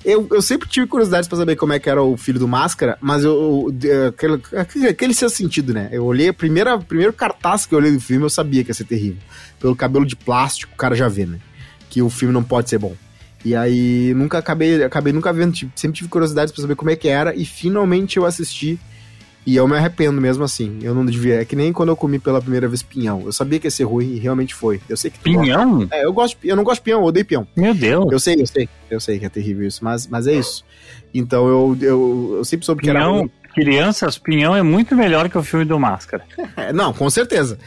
[0.05, 2.97] Eu, eu sempre tive curiosidade pra saber como é que era o filho do Máscara,
[3.01, 4.41] mas eu, eu- aquele,
[4.89, 5.89] aquele seu sentido, né?
[5.91, 8.75] Eu olhei, a primeira, primeiro cartaz que eu olhei do filme, eu sabia que ia
[8.75, 9.19] ser terrível.
[9.59, 11.41] Pelo cabelo de plástico, o cara já vê, né?
[11.89, 12.95] Que o filme não pode ser bom.
[13.45, 16.97] E aí nunca acabei, acabei nunca vendo, tipo, sempre tive curiosidade pra saber como é
[16.97, 18.79] que era e finalmente eu assisti
[19.47, 20.79] e eu me arrependo mesmo assim.
[20.83, 23.23] Eu não devia, é que nem quando eu comi pela primeira vez pinhão.
[23.25, 24.81] Eu sabia que ia ser ruim e realmente foi.
[24.89, 25.41] Eu sei que tu gosta.
[25.43, 25.89] pinhão.
[25.91, 27.47] É, eu gosto, eu não gosto de pinhão, eu odeio pinhão.
[27.57, 28.13] Meu Deus.
[28.13, 30.65] Eu sei, eu sei, eu sei que é terrível isso, mas, mas é isso.
[31.15, 33.31] Então eu, eu, eu sempre soube que era Pinhão, ruim.
[33.65, 36.25] Crianças, Pinhão é muito melhor que o filme do Máscara.
[36.57, 37.59] É, não, com certeza.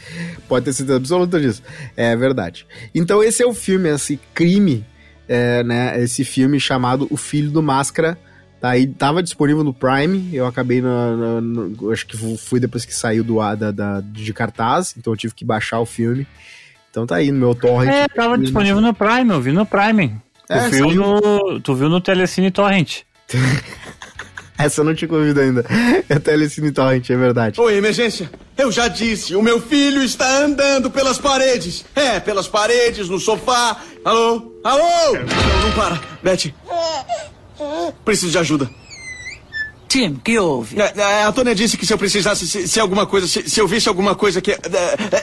[0.48, 1.62] Pode ter certeza absoluta disso.
[1.96, 2.66] É verdade.
[2.94, 4.84] Então esse é o filme, esse crime,
[5.28, 6.00] é, né?
[6.02, 8.18] Esse filme chamado O Filho do Máscara.
[8.60, 10.30] Tá aí, tava disponível no Prime.
[10.32, 11.40] Eu acabei no, no-
[11.70, 15.34] no- acho que fui depois que saiu do da, da- de cartaz, então eu tive
[15.34, 16.26] que baixar o filme.
[16.90, 17.92] Então tá aí no meu torrent.
[17.92, 20.14] É, tava disponível no Prime, eu vi no Prime.
[20.48, 20.94] É, tu, viu saiu.
[20.94, 23.00] no, tu viu no Telecine Torrent.
[24.62, 25.64] Essa eu não tinha ouvido ainda.
[26.08, 27.60] É Telecine Torrent, é verdade.
[27.60, 28.30] Oi, emergência.
[28.56, 31.84] Eu já disse, o meu filho está andando pelas paredes.
[31.96, 33.80] É, pelas paredes, no sofá.
[34.04, 34.52] Alô?
[34.62, 35.14] Alô?
[35.14, 36.00] Não, não para.
[36.22, 36.52] Beth.
[38.04, 38.70] Preciso de ajuda.
[39.92, 40.80] Tim, que houve?
[40.80, 43.60] É, é, a Tônia disse que se eu precisasse, se, se alguma coisa, se, se
[43.60, 44.50] eu visse alguma coisa que.
[44.50, 44.56] É,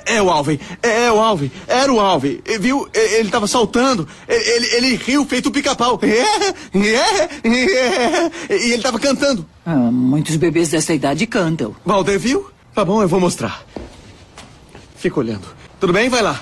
[0.05, 0.59] é, é o Alvin.
[0.83, 1.51] É, é o Alvin.
[1.67, 2.39] Era o Alvin.
[2.45, 2.87] E Viu?
[2.93, 4.07] Ele tava saltando.
[4.27, 5.99] Ele, ele, riu feito pica-pau.
[6.03, 8.57] É, é, é.
[8.63, 9.43] E ele tava cantando.
[9.65, 11.75] Ah, muitos bebês dessa idade cantam.
[11.83, 12.51] Valder viu?
[12.75, 13.65] Tá bom, eu vou mostrar.
[14.97, 15.47] Fica olhando.
[15.79, 16.09] Tudo bem?
[16.09, 16.39] Vai lá.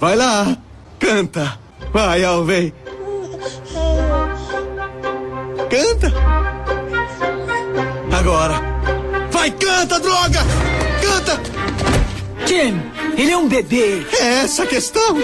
[0.00, 0.58] Vai lá.
[0.98, 1.56] Canta.
[1.92, 2.72] Vai, Alvin.
[5.70, 6.55] Canta.
[8.26, 8.60] Agora.
[9.30, 10.40] Vai, canta, droga!
[11.00, 11.40] Canta!
[12.44, 12.82] Tim,
[13.16, 14.04] ele é um bebê.
[14.20, 15.16] É essa a questão.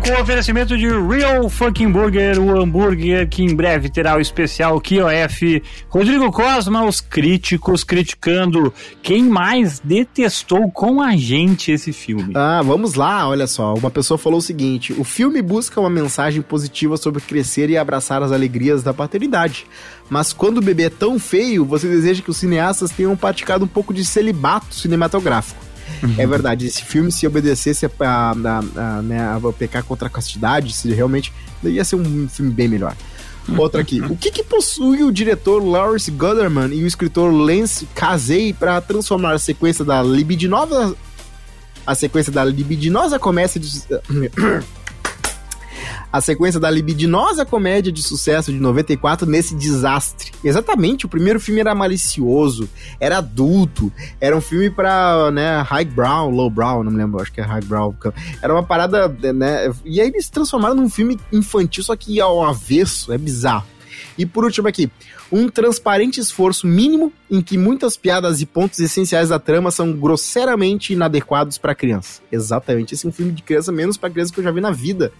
[0.00, 5.62] Com oferecimento de Real Fucking Burger, o hambúrguer que em breve terá o especial QOF.
[5.88, 8.72] Rodrigo Cosma, os críticos criticando
[9.02, 12.32] quem mais detestou com a gente esse filme.
[12.36, 13.74] Ah, vamos lá, olha só.
[13.74, 18.22] Uma pessoa falou o seguinte: o filme busca uma mensagem positiva sobre crescer e abraçar
[18.22, 19.66] as alegrias da paternidade.
[20.10, 23.68] Mas quando o bebê é tão feio, você deseja que os cineastas tenham praticado um
[23.68, 25.67] pouco de celibato cinematográfico.
[26.16, 28.32] É verdade, esse filme, se obedecesse a, a,
[28.76, 31.32] a, né, a pecar contra a castidade, se realmente.
[31.64, 32.94] ia ser um filme bem melhor.
[33.56, 34.00] Outra aqui.
[34.02, 39.32] O que, que possui o diretor Lawrence Guterman e o escritor Lance Casey para transformar
[39.32, 40.94] a sequência da libidinosa
[41.86, 43.82] a sequência da libidinosa comédia de
[46.12, 50.32] a sequência da libidinosa comédia de sucesso de 94 nesse desastre.
[50.42, 56.82] Exatamente, o primeiro filme era malicioso, era adulto, era um filme pra, né, highbrow, lowbrow,
[56.82, 57.94] não me lembro, acho que é highbrow.
[58.42, 63.12] Era uma parada, né, e aí eles transformaram num filme infantil, só que ao avesso,
[63.12, 63.66] é bizarro.
[64.16, 64.90] E por último aqui,
[65.30, 70.92] um transparente esforço mínimo em que muitas piadas e pontos essenciais da trama são grosseiramente
[70.92, 72.20] inadequados para criança.
[72.32, 74.70] Exatamente, esse é um filme de criança menos para criança que eu já vi na
[74.70, 75.12] vida.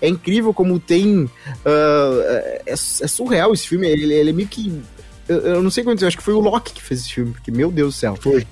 [0.00, 1.28] É incrível como tem.
[1.64, 4.80] ah, é, é surreal esse filme, ele, ele é meio que.
[5.26, 7.50] Eu, eu não sei quanto, acho que foi o Loki que fez esse filme, porque,
[7.50, 8.16] meu Deus do céu.
[8.20, 8.46] Foi.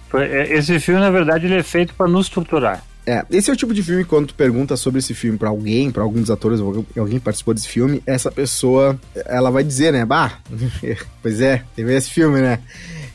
[0.50, 2.82] Esse filme, na verdade, ele é feito para nos torturar.
[3.06, 5.90] É, esse é o tipo de filme quando tu pergunta sobre esse filme pra alguém,
[5.90, 9.92] pra algum dos atores, ou alguém que participou desse filme, essa pessoa, ela vai dizer,
[9.92, 10.38] né, bah,
[11.20, 12.60] pois é, teve esse filme, né,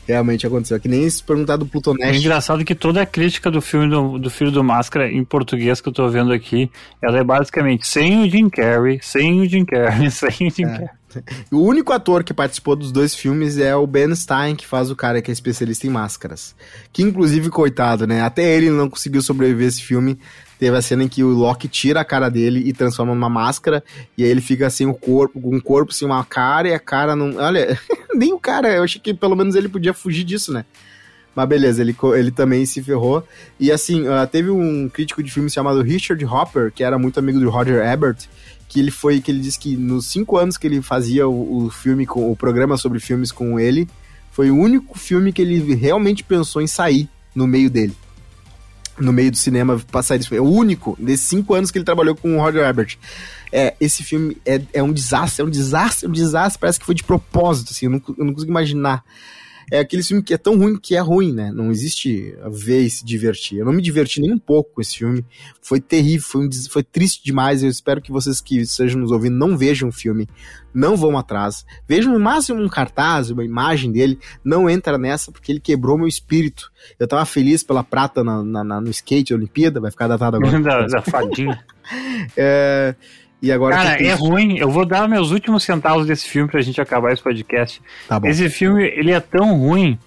[0.06, 2.18] realmente aconteceu, é que nem se perguntar do É Plutonete.
[2.18, 5.88] engraçado que toda a crítica do filme do, do Filho do Máscara, em português que
[5.88, 6.70] eu tô vendo aqui,
[7.00, 10.88] ela é basicamente sem o Jim Carrey, sem o Jim Carrey, sem o Jim Carrey.
[11.50, 14.96] O único ator que participou dos dois filmes é o Ben Stein, que faz o
[14.96, 16.54] cara que é especialista em máscaras.
[16.92, 18.22] Que inclusive, coitado, né?
[18.22, 20.18] Até ele não conseguiu sobreviver a esse filme.
[20.58, 23.82] Teve a cena em que o Loki tira a cara dele e transforma numa máscara,
[24.16, 26.80] e aí ele fica sem o corpo, com o corpo sem uma cara, e a
[26.80, 27.36] cara não.
[27.36, 27.78] Olha,
[28.14, 30.64] nem o cara, eu achei que pelo menos ele podia fugir disso, né?
[31.38, 33.22] Mas beleza, ele, ele também se ferrou.
[33.60, 37.38] E assim, ah, teve um crítico de filme chamado Richard Hopper, que era muito amigo
[37.38, 38.26] do Roger Ebert,
[38.68, 41.70] que ele foi, que ele disse que nos cinco anos que ele fazia o, o
[41.70, 43.88] filme com o programa sobre filmes com ele,
[44.30, 47.96] foi o único filme que ele realmente pensou em sair no meio dele.
[49.00, 50.36] No meio do cinema, desse filme.
[50.36, 52.96] É o único desses cinco anos que ele trabalhou com o Roger Ebert.
[53.50, 56.84] É, esse filme é, é um desastre, é um desastre, é um desastre, parece que
[56.84, 59.02] foi de propósito, assim, eu não, eu não consigo imaginar.
[59.70, 61.50] É aquele filme que é tão ruim que é ruim, né?
[61.52, 63.58] Não existe ver e se divertir.
[63.58, 65.24] Eu não me diverti nem um pouco com esse filme.
[65.60, 67.62] Foi terrível, foi, um foi triste demais.
[67.62, 70.28] Eu espero que vocês que estejam nos ouvindo não vejam o filme,
[70.72, 71.64] não vão atrás.
[71.88, 74.18] Vejam no máximo um cartaz, uma imagem dele.
[74.44, 76.70] Não entra nessa porque ele quebrou meu espírito.
[76.98, 80.58] Eu tava feliz pela prata na, na- na- no skate, Olimpíada, vai ficar datado agora.
[80.60, 81.58] da, da fadinha.
[82.36, 82.94] É,
[83.40, 84.58] e agora Cara, é ruim.
[84.58, 87.80] Eu vou dar meus últimos centavos desse filme pra gente acabar esse podcast.
[88.08, 88.20] Tá.
[88.24, 89.98] Esse filme, ele é tão ruim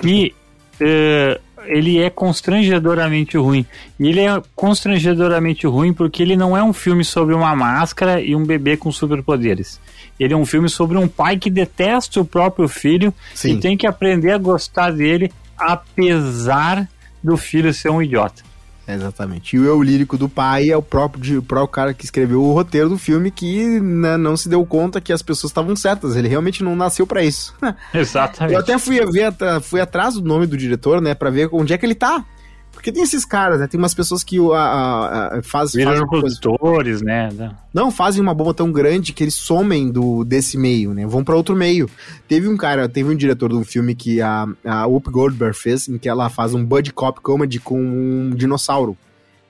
[0.00, 0.34] que
[0.80, 3.64] eh, ele é constrangedoramente ruim.
[3.98, 8.36] E ele é constrangedoramente ruim porque ele não é um filme sobre uma máscara e
[8.36, 9.80] um bebê com superpoderes.
[10.20, 13.54] Ele é um filme sobre um pai que detesta o próprio filho Sim.
[13.54, 16.88] e tem que aprender a gostar dele apesar
[17.22, 18.47] do filho ser um idiota.
[18.88, 19.54] Exatamente.
[19.54, 22.54] E o eu lírico do pai é o próprio, o próprio cara que escreveu o
[22.54, 26.16] roteiro do filme que né, não se deu conta que as pessoas estavam certas.
[26.16, 27.54] Ele realmente não nasceu pra isso.
[27.92, 28.54] Exatamente.
[28.54, 31.78] Eu até fui ver, fui atrás do nome do diretor, né, pra ver onde é
[31.78, 32.24] que ele tá.
[32.72, 33.66] Porque tem esses caras, né?
[33.66, 35.72] Tem umas pessoas que o- a, a, a, faz,
[36.06, 37.28] produtores, né?
[37.74, 41.04] não fazem uma bomba tão grande que eles somem do desse meio, né?
[41.06, 41.90] Vão pra outro meio.
[42.28, 45.88] Teve um cara, teve um diretor de um filme que a, a Whoopi Goldberg fez,
[45.88, 48.96] em que ela faz um buddy cop comedy com um dinossauro.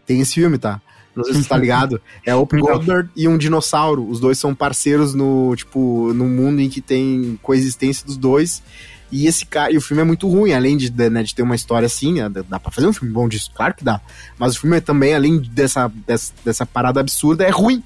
[0.07, 0.81] Tem esse filme, tá?
[1.15, 2.01] Não sei se você tá ligado.
[2.25, 2.63] É Não.
[2.63, 4.09] Goldberg e um dinossauro.
[4.09, 8.63] Os dois são parceiros no, tipo, no mundo em que tem coexistência dos dois.
[9.11, 11.55] E esse cara, e o filme é muito ruim, além de, né, de ter uma
[11.55, 14.01] história assim, né, dá pra fazer um filme bom disso, claro que dá.
[14.39, 17.83] Mas o filme é também, além dessa, dessa, dessa parada absurda, é ruim.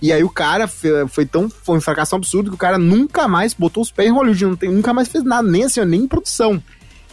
[0.00, 0.66] E aí o cara
[1.08, 4.12] foi tão foi um fracasso absurdo que o cara nunca mais botou os pés em
[4.12, 6.62] Hollywood, não tem, nunca mais fez nada, nem assim, nem em produção.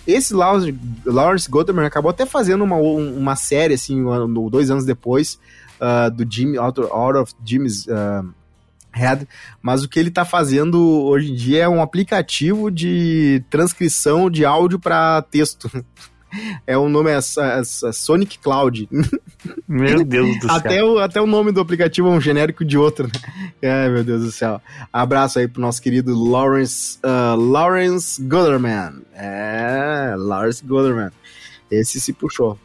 [0.08, 0.76] Esse Lawrence,
[1.06, 1.50] Lawrence
[1.86, 4.04] acabou até fazendo uma, um- uma série, assim,
[4.50, 5.40] dois anos depois,
[5.80, 8.24] ah, do Jimmy, Out, of Jimmy's ah,
[8.94, 9.28] Head,
[9.62, 14.46] mas o que ele tá fazendo hoje em dia é um aplicativo de transcrição de
[14.46, 15.70] áudio para texto.
[16.66, 18.90] É o nome é, é- é Sonic Cloud.
[19.68, 20.56] Meu Deus do céu.
[20.56, 23.84] Até o, até o nome do aplicativo é um genérico de outro, né?
[23.84, 24.60] Ai, meu Deus do céu.
[24.92, 29.04] Abraço aí pro nosso querido Lawrence, ah, Lawrence Guderman.
[29.16, 31.12] É, Lawrence Guderman.
[31.70, 32.58] Esse se puxou.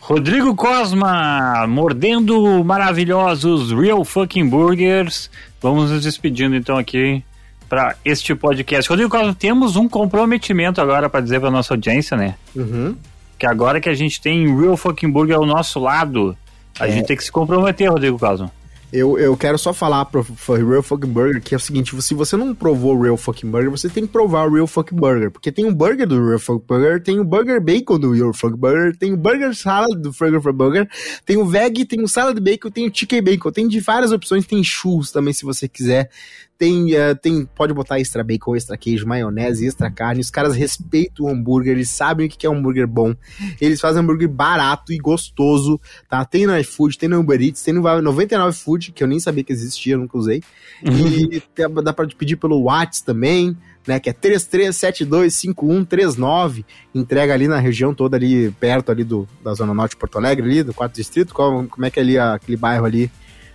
[0.00, 5.30] Rodrigo Cosma, mordendo maravilhosos Real Fucking Burgers.
[5.62, 7.22] Vamos nos despedindo então aqui
[7.68, 8.88] para este podcast.
[8.90, 12.34] Rodrigo Cosma, temos um comprometimento agora para dizer para nossa audiência, né?
[12.54, 12.96] Uhum.
[13.38, 16.36] Que agora que a gente tem Real Fucking Burger ao nosso lado,
[16.78, 16.92] a É.
[16.92, 18.50] gente tem que se comprometer, Rodrigo Cosma.
[18.92, 22.14] Eu, eu quero só falar pro, pro Real Fucking Burger que é o seguinte: se
[22.14, 25.30] você não provou o Real Fucking Burger, você tem que provar o Real Fucking Burger.
[25.30, 28.58] Porque tem o burger do Real Fucking Burger, tem o Burger Bacon do Real Fucking
[28.58, 30.88] Burger, tem o Burger Salad do Burger for Burger,
[31.24, 34.46] tem o Veg, tem o Salad Bacon, tem o Chicken Bacon, tem de várias opções,
[34.46, 36.10] tem churros também se você quiser.
[36.62, 40.20] Tem, eh, tem, pode botar extra bacon, extra queijo, maionese, extra carne.
[40.20, 43.16] Os caras respeitam o hambúrguer, eles sabem o que é um hambúrguer bom.
[43.60, 46.24] Eles fazem hambúrguer barato e gostoso, tá?
[46.24, 49.42] Tem no iFood, tem no Uber Eats, tem no 99 Food, que eu nem sabia
[49.42, 50.40] que existia, nunca usei.
[50.84, 51.42] E
[51.82, 53.98] dá pra pedir pelo WhatsApp também, né?
[53.98, 56.64] Que é 33725139.
[56.94, 60.46] Entrega ali na região toda ali, perto ali do, da Zona Norte de Porto Alegre,
[60.46, 61.34] ali, do quarto distrito.
[61.34, 63.10] Qual, como é que é ali a- aquele bairro ali?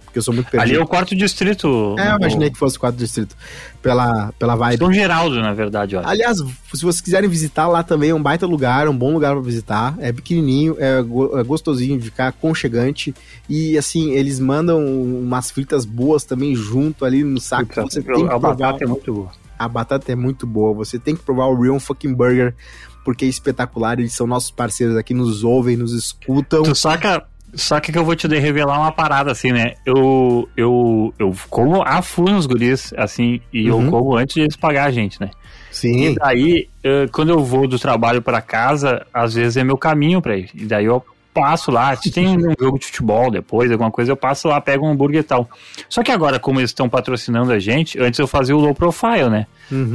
[0.07, 0.69] Porque eu sou muito perdido.
[0.69, 1.95] Ali é o quarto distrito.
[1.99, 3.35] É, eu imaginei que fosse o quarto distrito.
[3.81, 4.79] Pela, pela vibe.
[4.79, 6.01] São Geraldo, na verdade, ó.
[6.03, 9.41] Aliás, se vocês quiserem visitar lá também, é um baita lugar, um bom lugar pra
[9.41, 9.95] visitar.
[9.99, 13.13] É pequenininho, é, é gostosinho de ficar, aconchegante.
[13.49, 17.67] E assim, eles mandam umas fritas boas também junto ali no saco.
[17.67, 18.55] Puta, Você tem que a provar.
[18.55, 19.31] batata é muito boa.
[19.59, 20.73] A batata é muito boa.
[20.73, 22.55] Você tem que provar o Real Fucking Burger,
[23.03, 23.99] porque é espetacular.
[23.99, 26.63] Eles são nossos parceiros aqui, nos ouvem, nos escutam.
[26.63, 27.23] Tu saca,
[27.53, 29.73] saca que eu vou te de- revelar uma parada, assim, né?
[29.85, 33.85] Eu, eu, eu como a full nos guris, assim, e Uhum.
[33.85, 35.29] eu como antes de eles pagar a gente, né?
[35.71, 36.11] Sim.
[36.11, 36.69] E daí,
[37.11, 40.49] quando eu vou do trabalho pra casa, às vezes é meu caminho pra ir.
[40.55, 41.03] E daí eu
[41.41, 41.95] passo lá.
[41.95, 45.21] Se tem um jogo de futebol depois, alguma coisa, eu passo lá, pego um hambúrguer
[45.21, 45.47] e tal.
[45.87, 49.29] Só que agora, como eles estão patrocinando a gente, antes eu fazia o low profile,
[49.29, 49.45] né?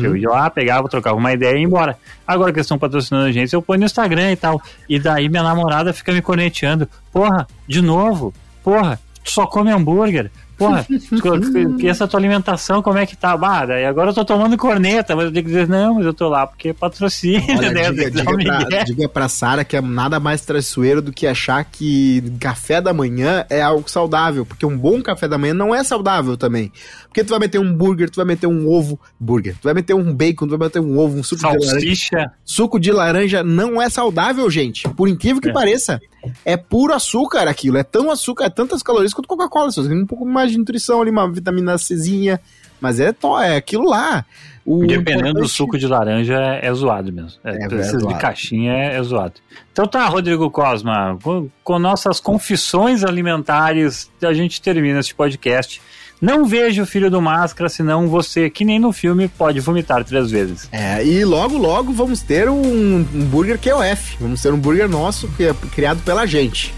[0.02, 1.98] Eu ia lá, pegava, trocava uma ideia e ia embora.
[2.26, 4.62] Agora que eles estão patrocinando a gente, eu ponho no Instagram e tal.
[4.88, 6.88] E daí minha namorada fica me corneteando.
[7.12, 8.32] Porra, de novo?
[8.62, 10.30] Porra, tu só come hambúrguer?
[10.68, 13.36] Porra, tu- e essa tua alimentação, como é que tá?
[13.36, 16.14] Bah, daí agora eu tô tomando corneta, mas eu tenho que dizer, não, mas eu
[16.14, 17.90] tô lá porque patrocina, Olha, né?
[17.90, 21.64] diga, que um pra, diga pra Sara que é nada mais traiçoeiro do que achar
[21.64, 25.82] que café da manhã é algo saudável, porque um bom café da manhã não é
[25.84, 26.72] saudável também.
[27.12, 29.92] Porque tu vai meter um burger, tu vai meter um ovo, burger, tu vai meter
[29.94, 31.68] um bacon, tu vai meter um ovo, um suco de laranja.
[31.70, 32.32] Salsicha.
[32.42, 34.88] Suco de laranja não é saudável, gente.
[34.88, 35.52] Por incrível que É.
[35.52, 36.00] pareça,
[36.42, 37.76] é puro açúcar aquilo.
[37.76, 39.70] É tão açúcar, é tantas calorias quanto Coca-Cola.
[39.70, 42.40] Só tem um pouco mais de nutrição ali, uma vitamina Czinha.
[42.80, 44.24] Mas é, to- é aquilo lá.
[44.64, 47.32] O Dependendo do suco de laranja, é, é zoado mesmo.
[47.44, 48.18] É, É, é esses de zoado.
[48.18, 49.34] caixinha é, é zoado.
[49.72, 55.80] Então tá, Rodrigo Cosma, com, com nossas confissões alimentares, a gente termina esse podcast.
[56.22, 60.30] Não veja o filho do máscara, senão você, que nem no filme, pode vomitar três
[60.30, 60.68] vezes.
[60.70, 64.16] É, e logo, logo vamos ter um, um burger QF.
[64.20, 66.72] Vamos ter um burger nosso, que é criado pela gente.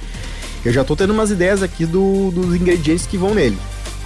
[0.65, 3.59] Eu já tô tendo umas ideias aqui do- dos ingredientes que vão nele.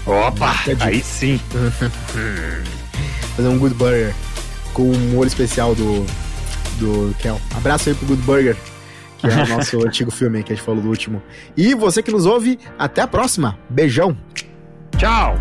[0.05, 1.39] Opa, aí sim.
[3.36, 4.12] Fazer um good burger
[4.72, 6.05] com um molho especial do,
[6.80, 7.41] do Kel.
[7.57, 8.57] Abraço aí pro Good Burger,
[9.18, 11.22] que é o nosso antigo filme que a gente falou do último.
[11.57, 13.57] E você que nos ouve, até a próxima.
[13.70, 14.16] Beijão.
[14.99, 15.38] Tchau.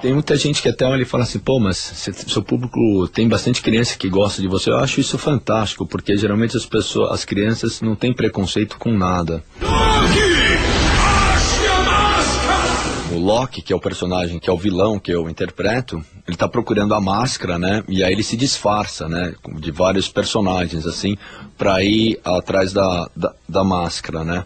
[0.00, 3.60] Tem muita gente que até olha e fala assim, pô, mas seu público tem bastante
[3.60, 4.70] criança que gosta de você.
[4.70, 9.44] Eu acho isso fantástico, porque geralmente as pessoas, as crianças não têm preconceito com nada.
[13.12, 16.48] O Loki, que é o personagem, que é o vilão que eu interpreto, ele tá
[16.48, 17.84] procurando a máscara, né?
[17.86, 19.34] E aí ele se disfarça, né?
[19.58, 21.18] De vários personagens, assim,
[21.58, 24.44] pra ir atrás da, da, da máscara, né?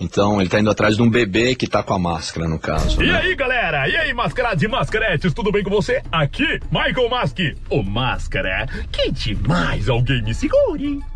[0.00, 3.02] Então ele tá indo atrás de um bebê que tá com a máscara, no caso.
[3.02, 3.18] E né?
[3.18, 3.88] aí, galera?
[3.88, 6.02] E aí, mascarados e mascaretes, tudo bem com você?
[6.10, 7.38] Aqui, Michael Mask,
[7.68, 8.66] o Máscara.
[8.92, 11.00] Que demais alguém me segure.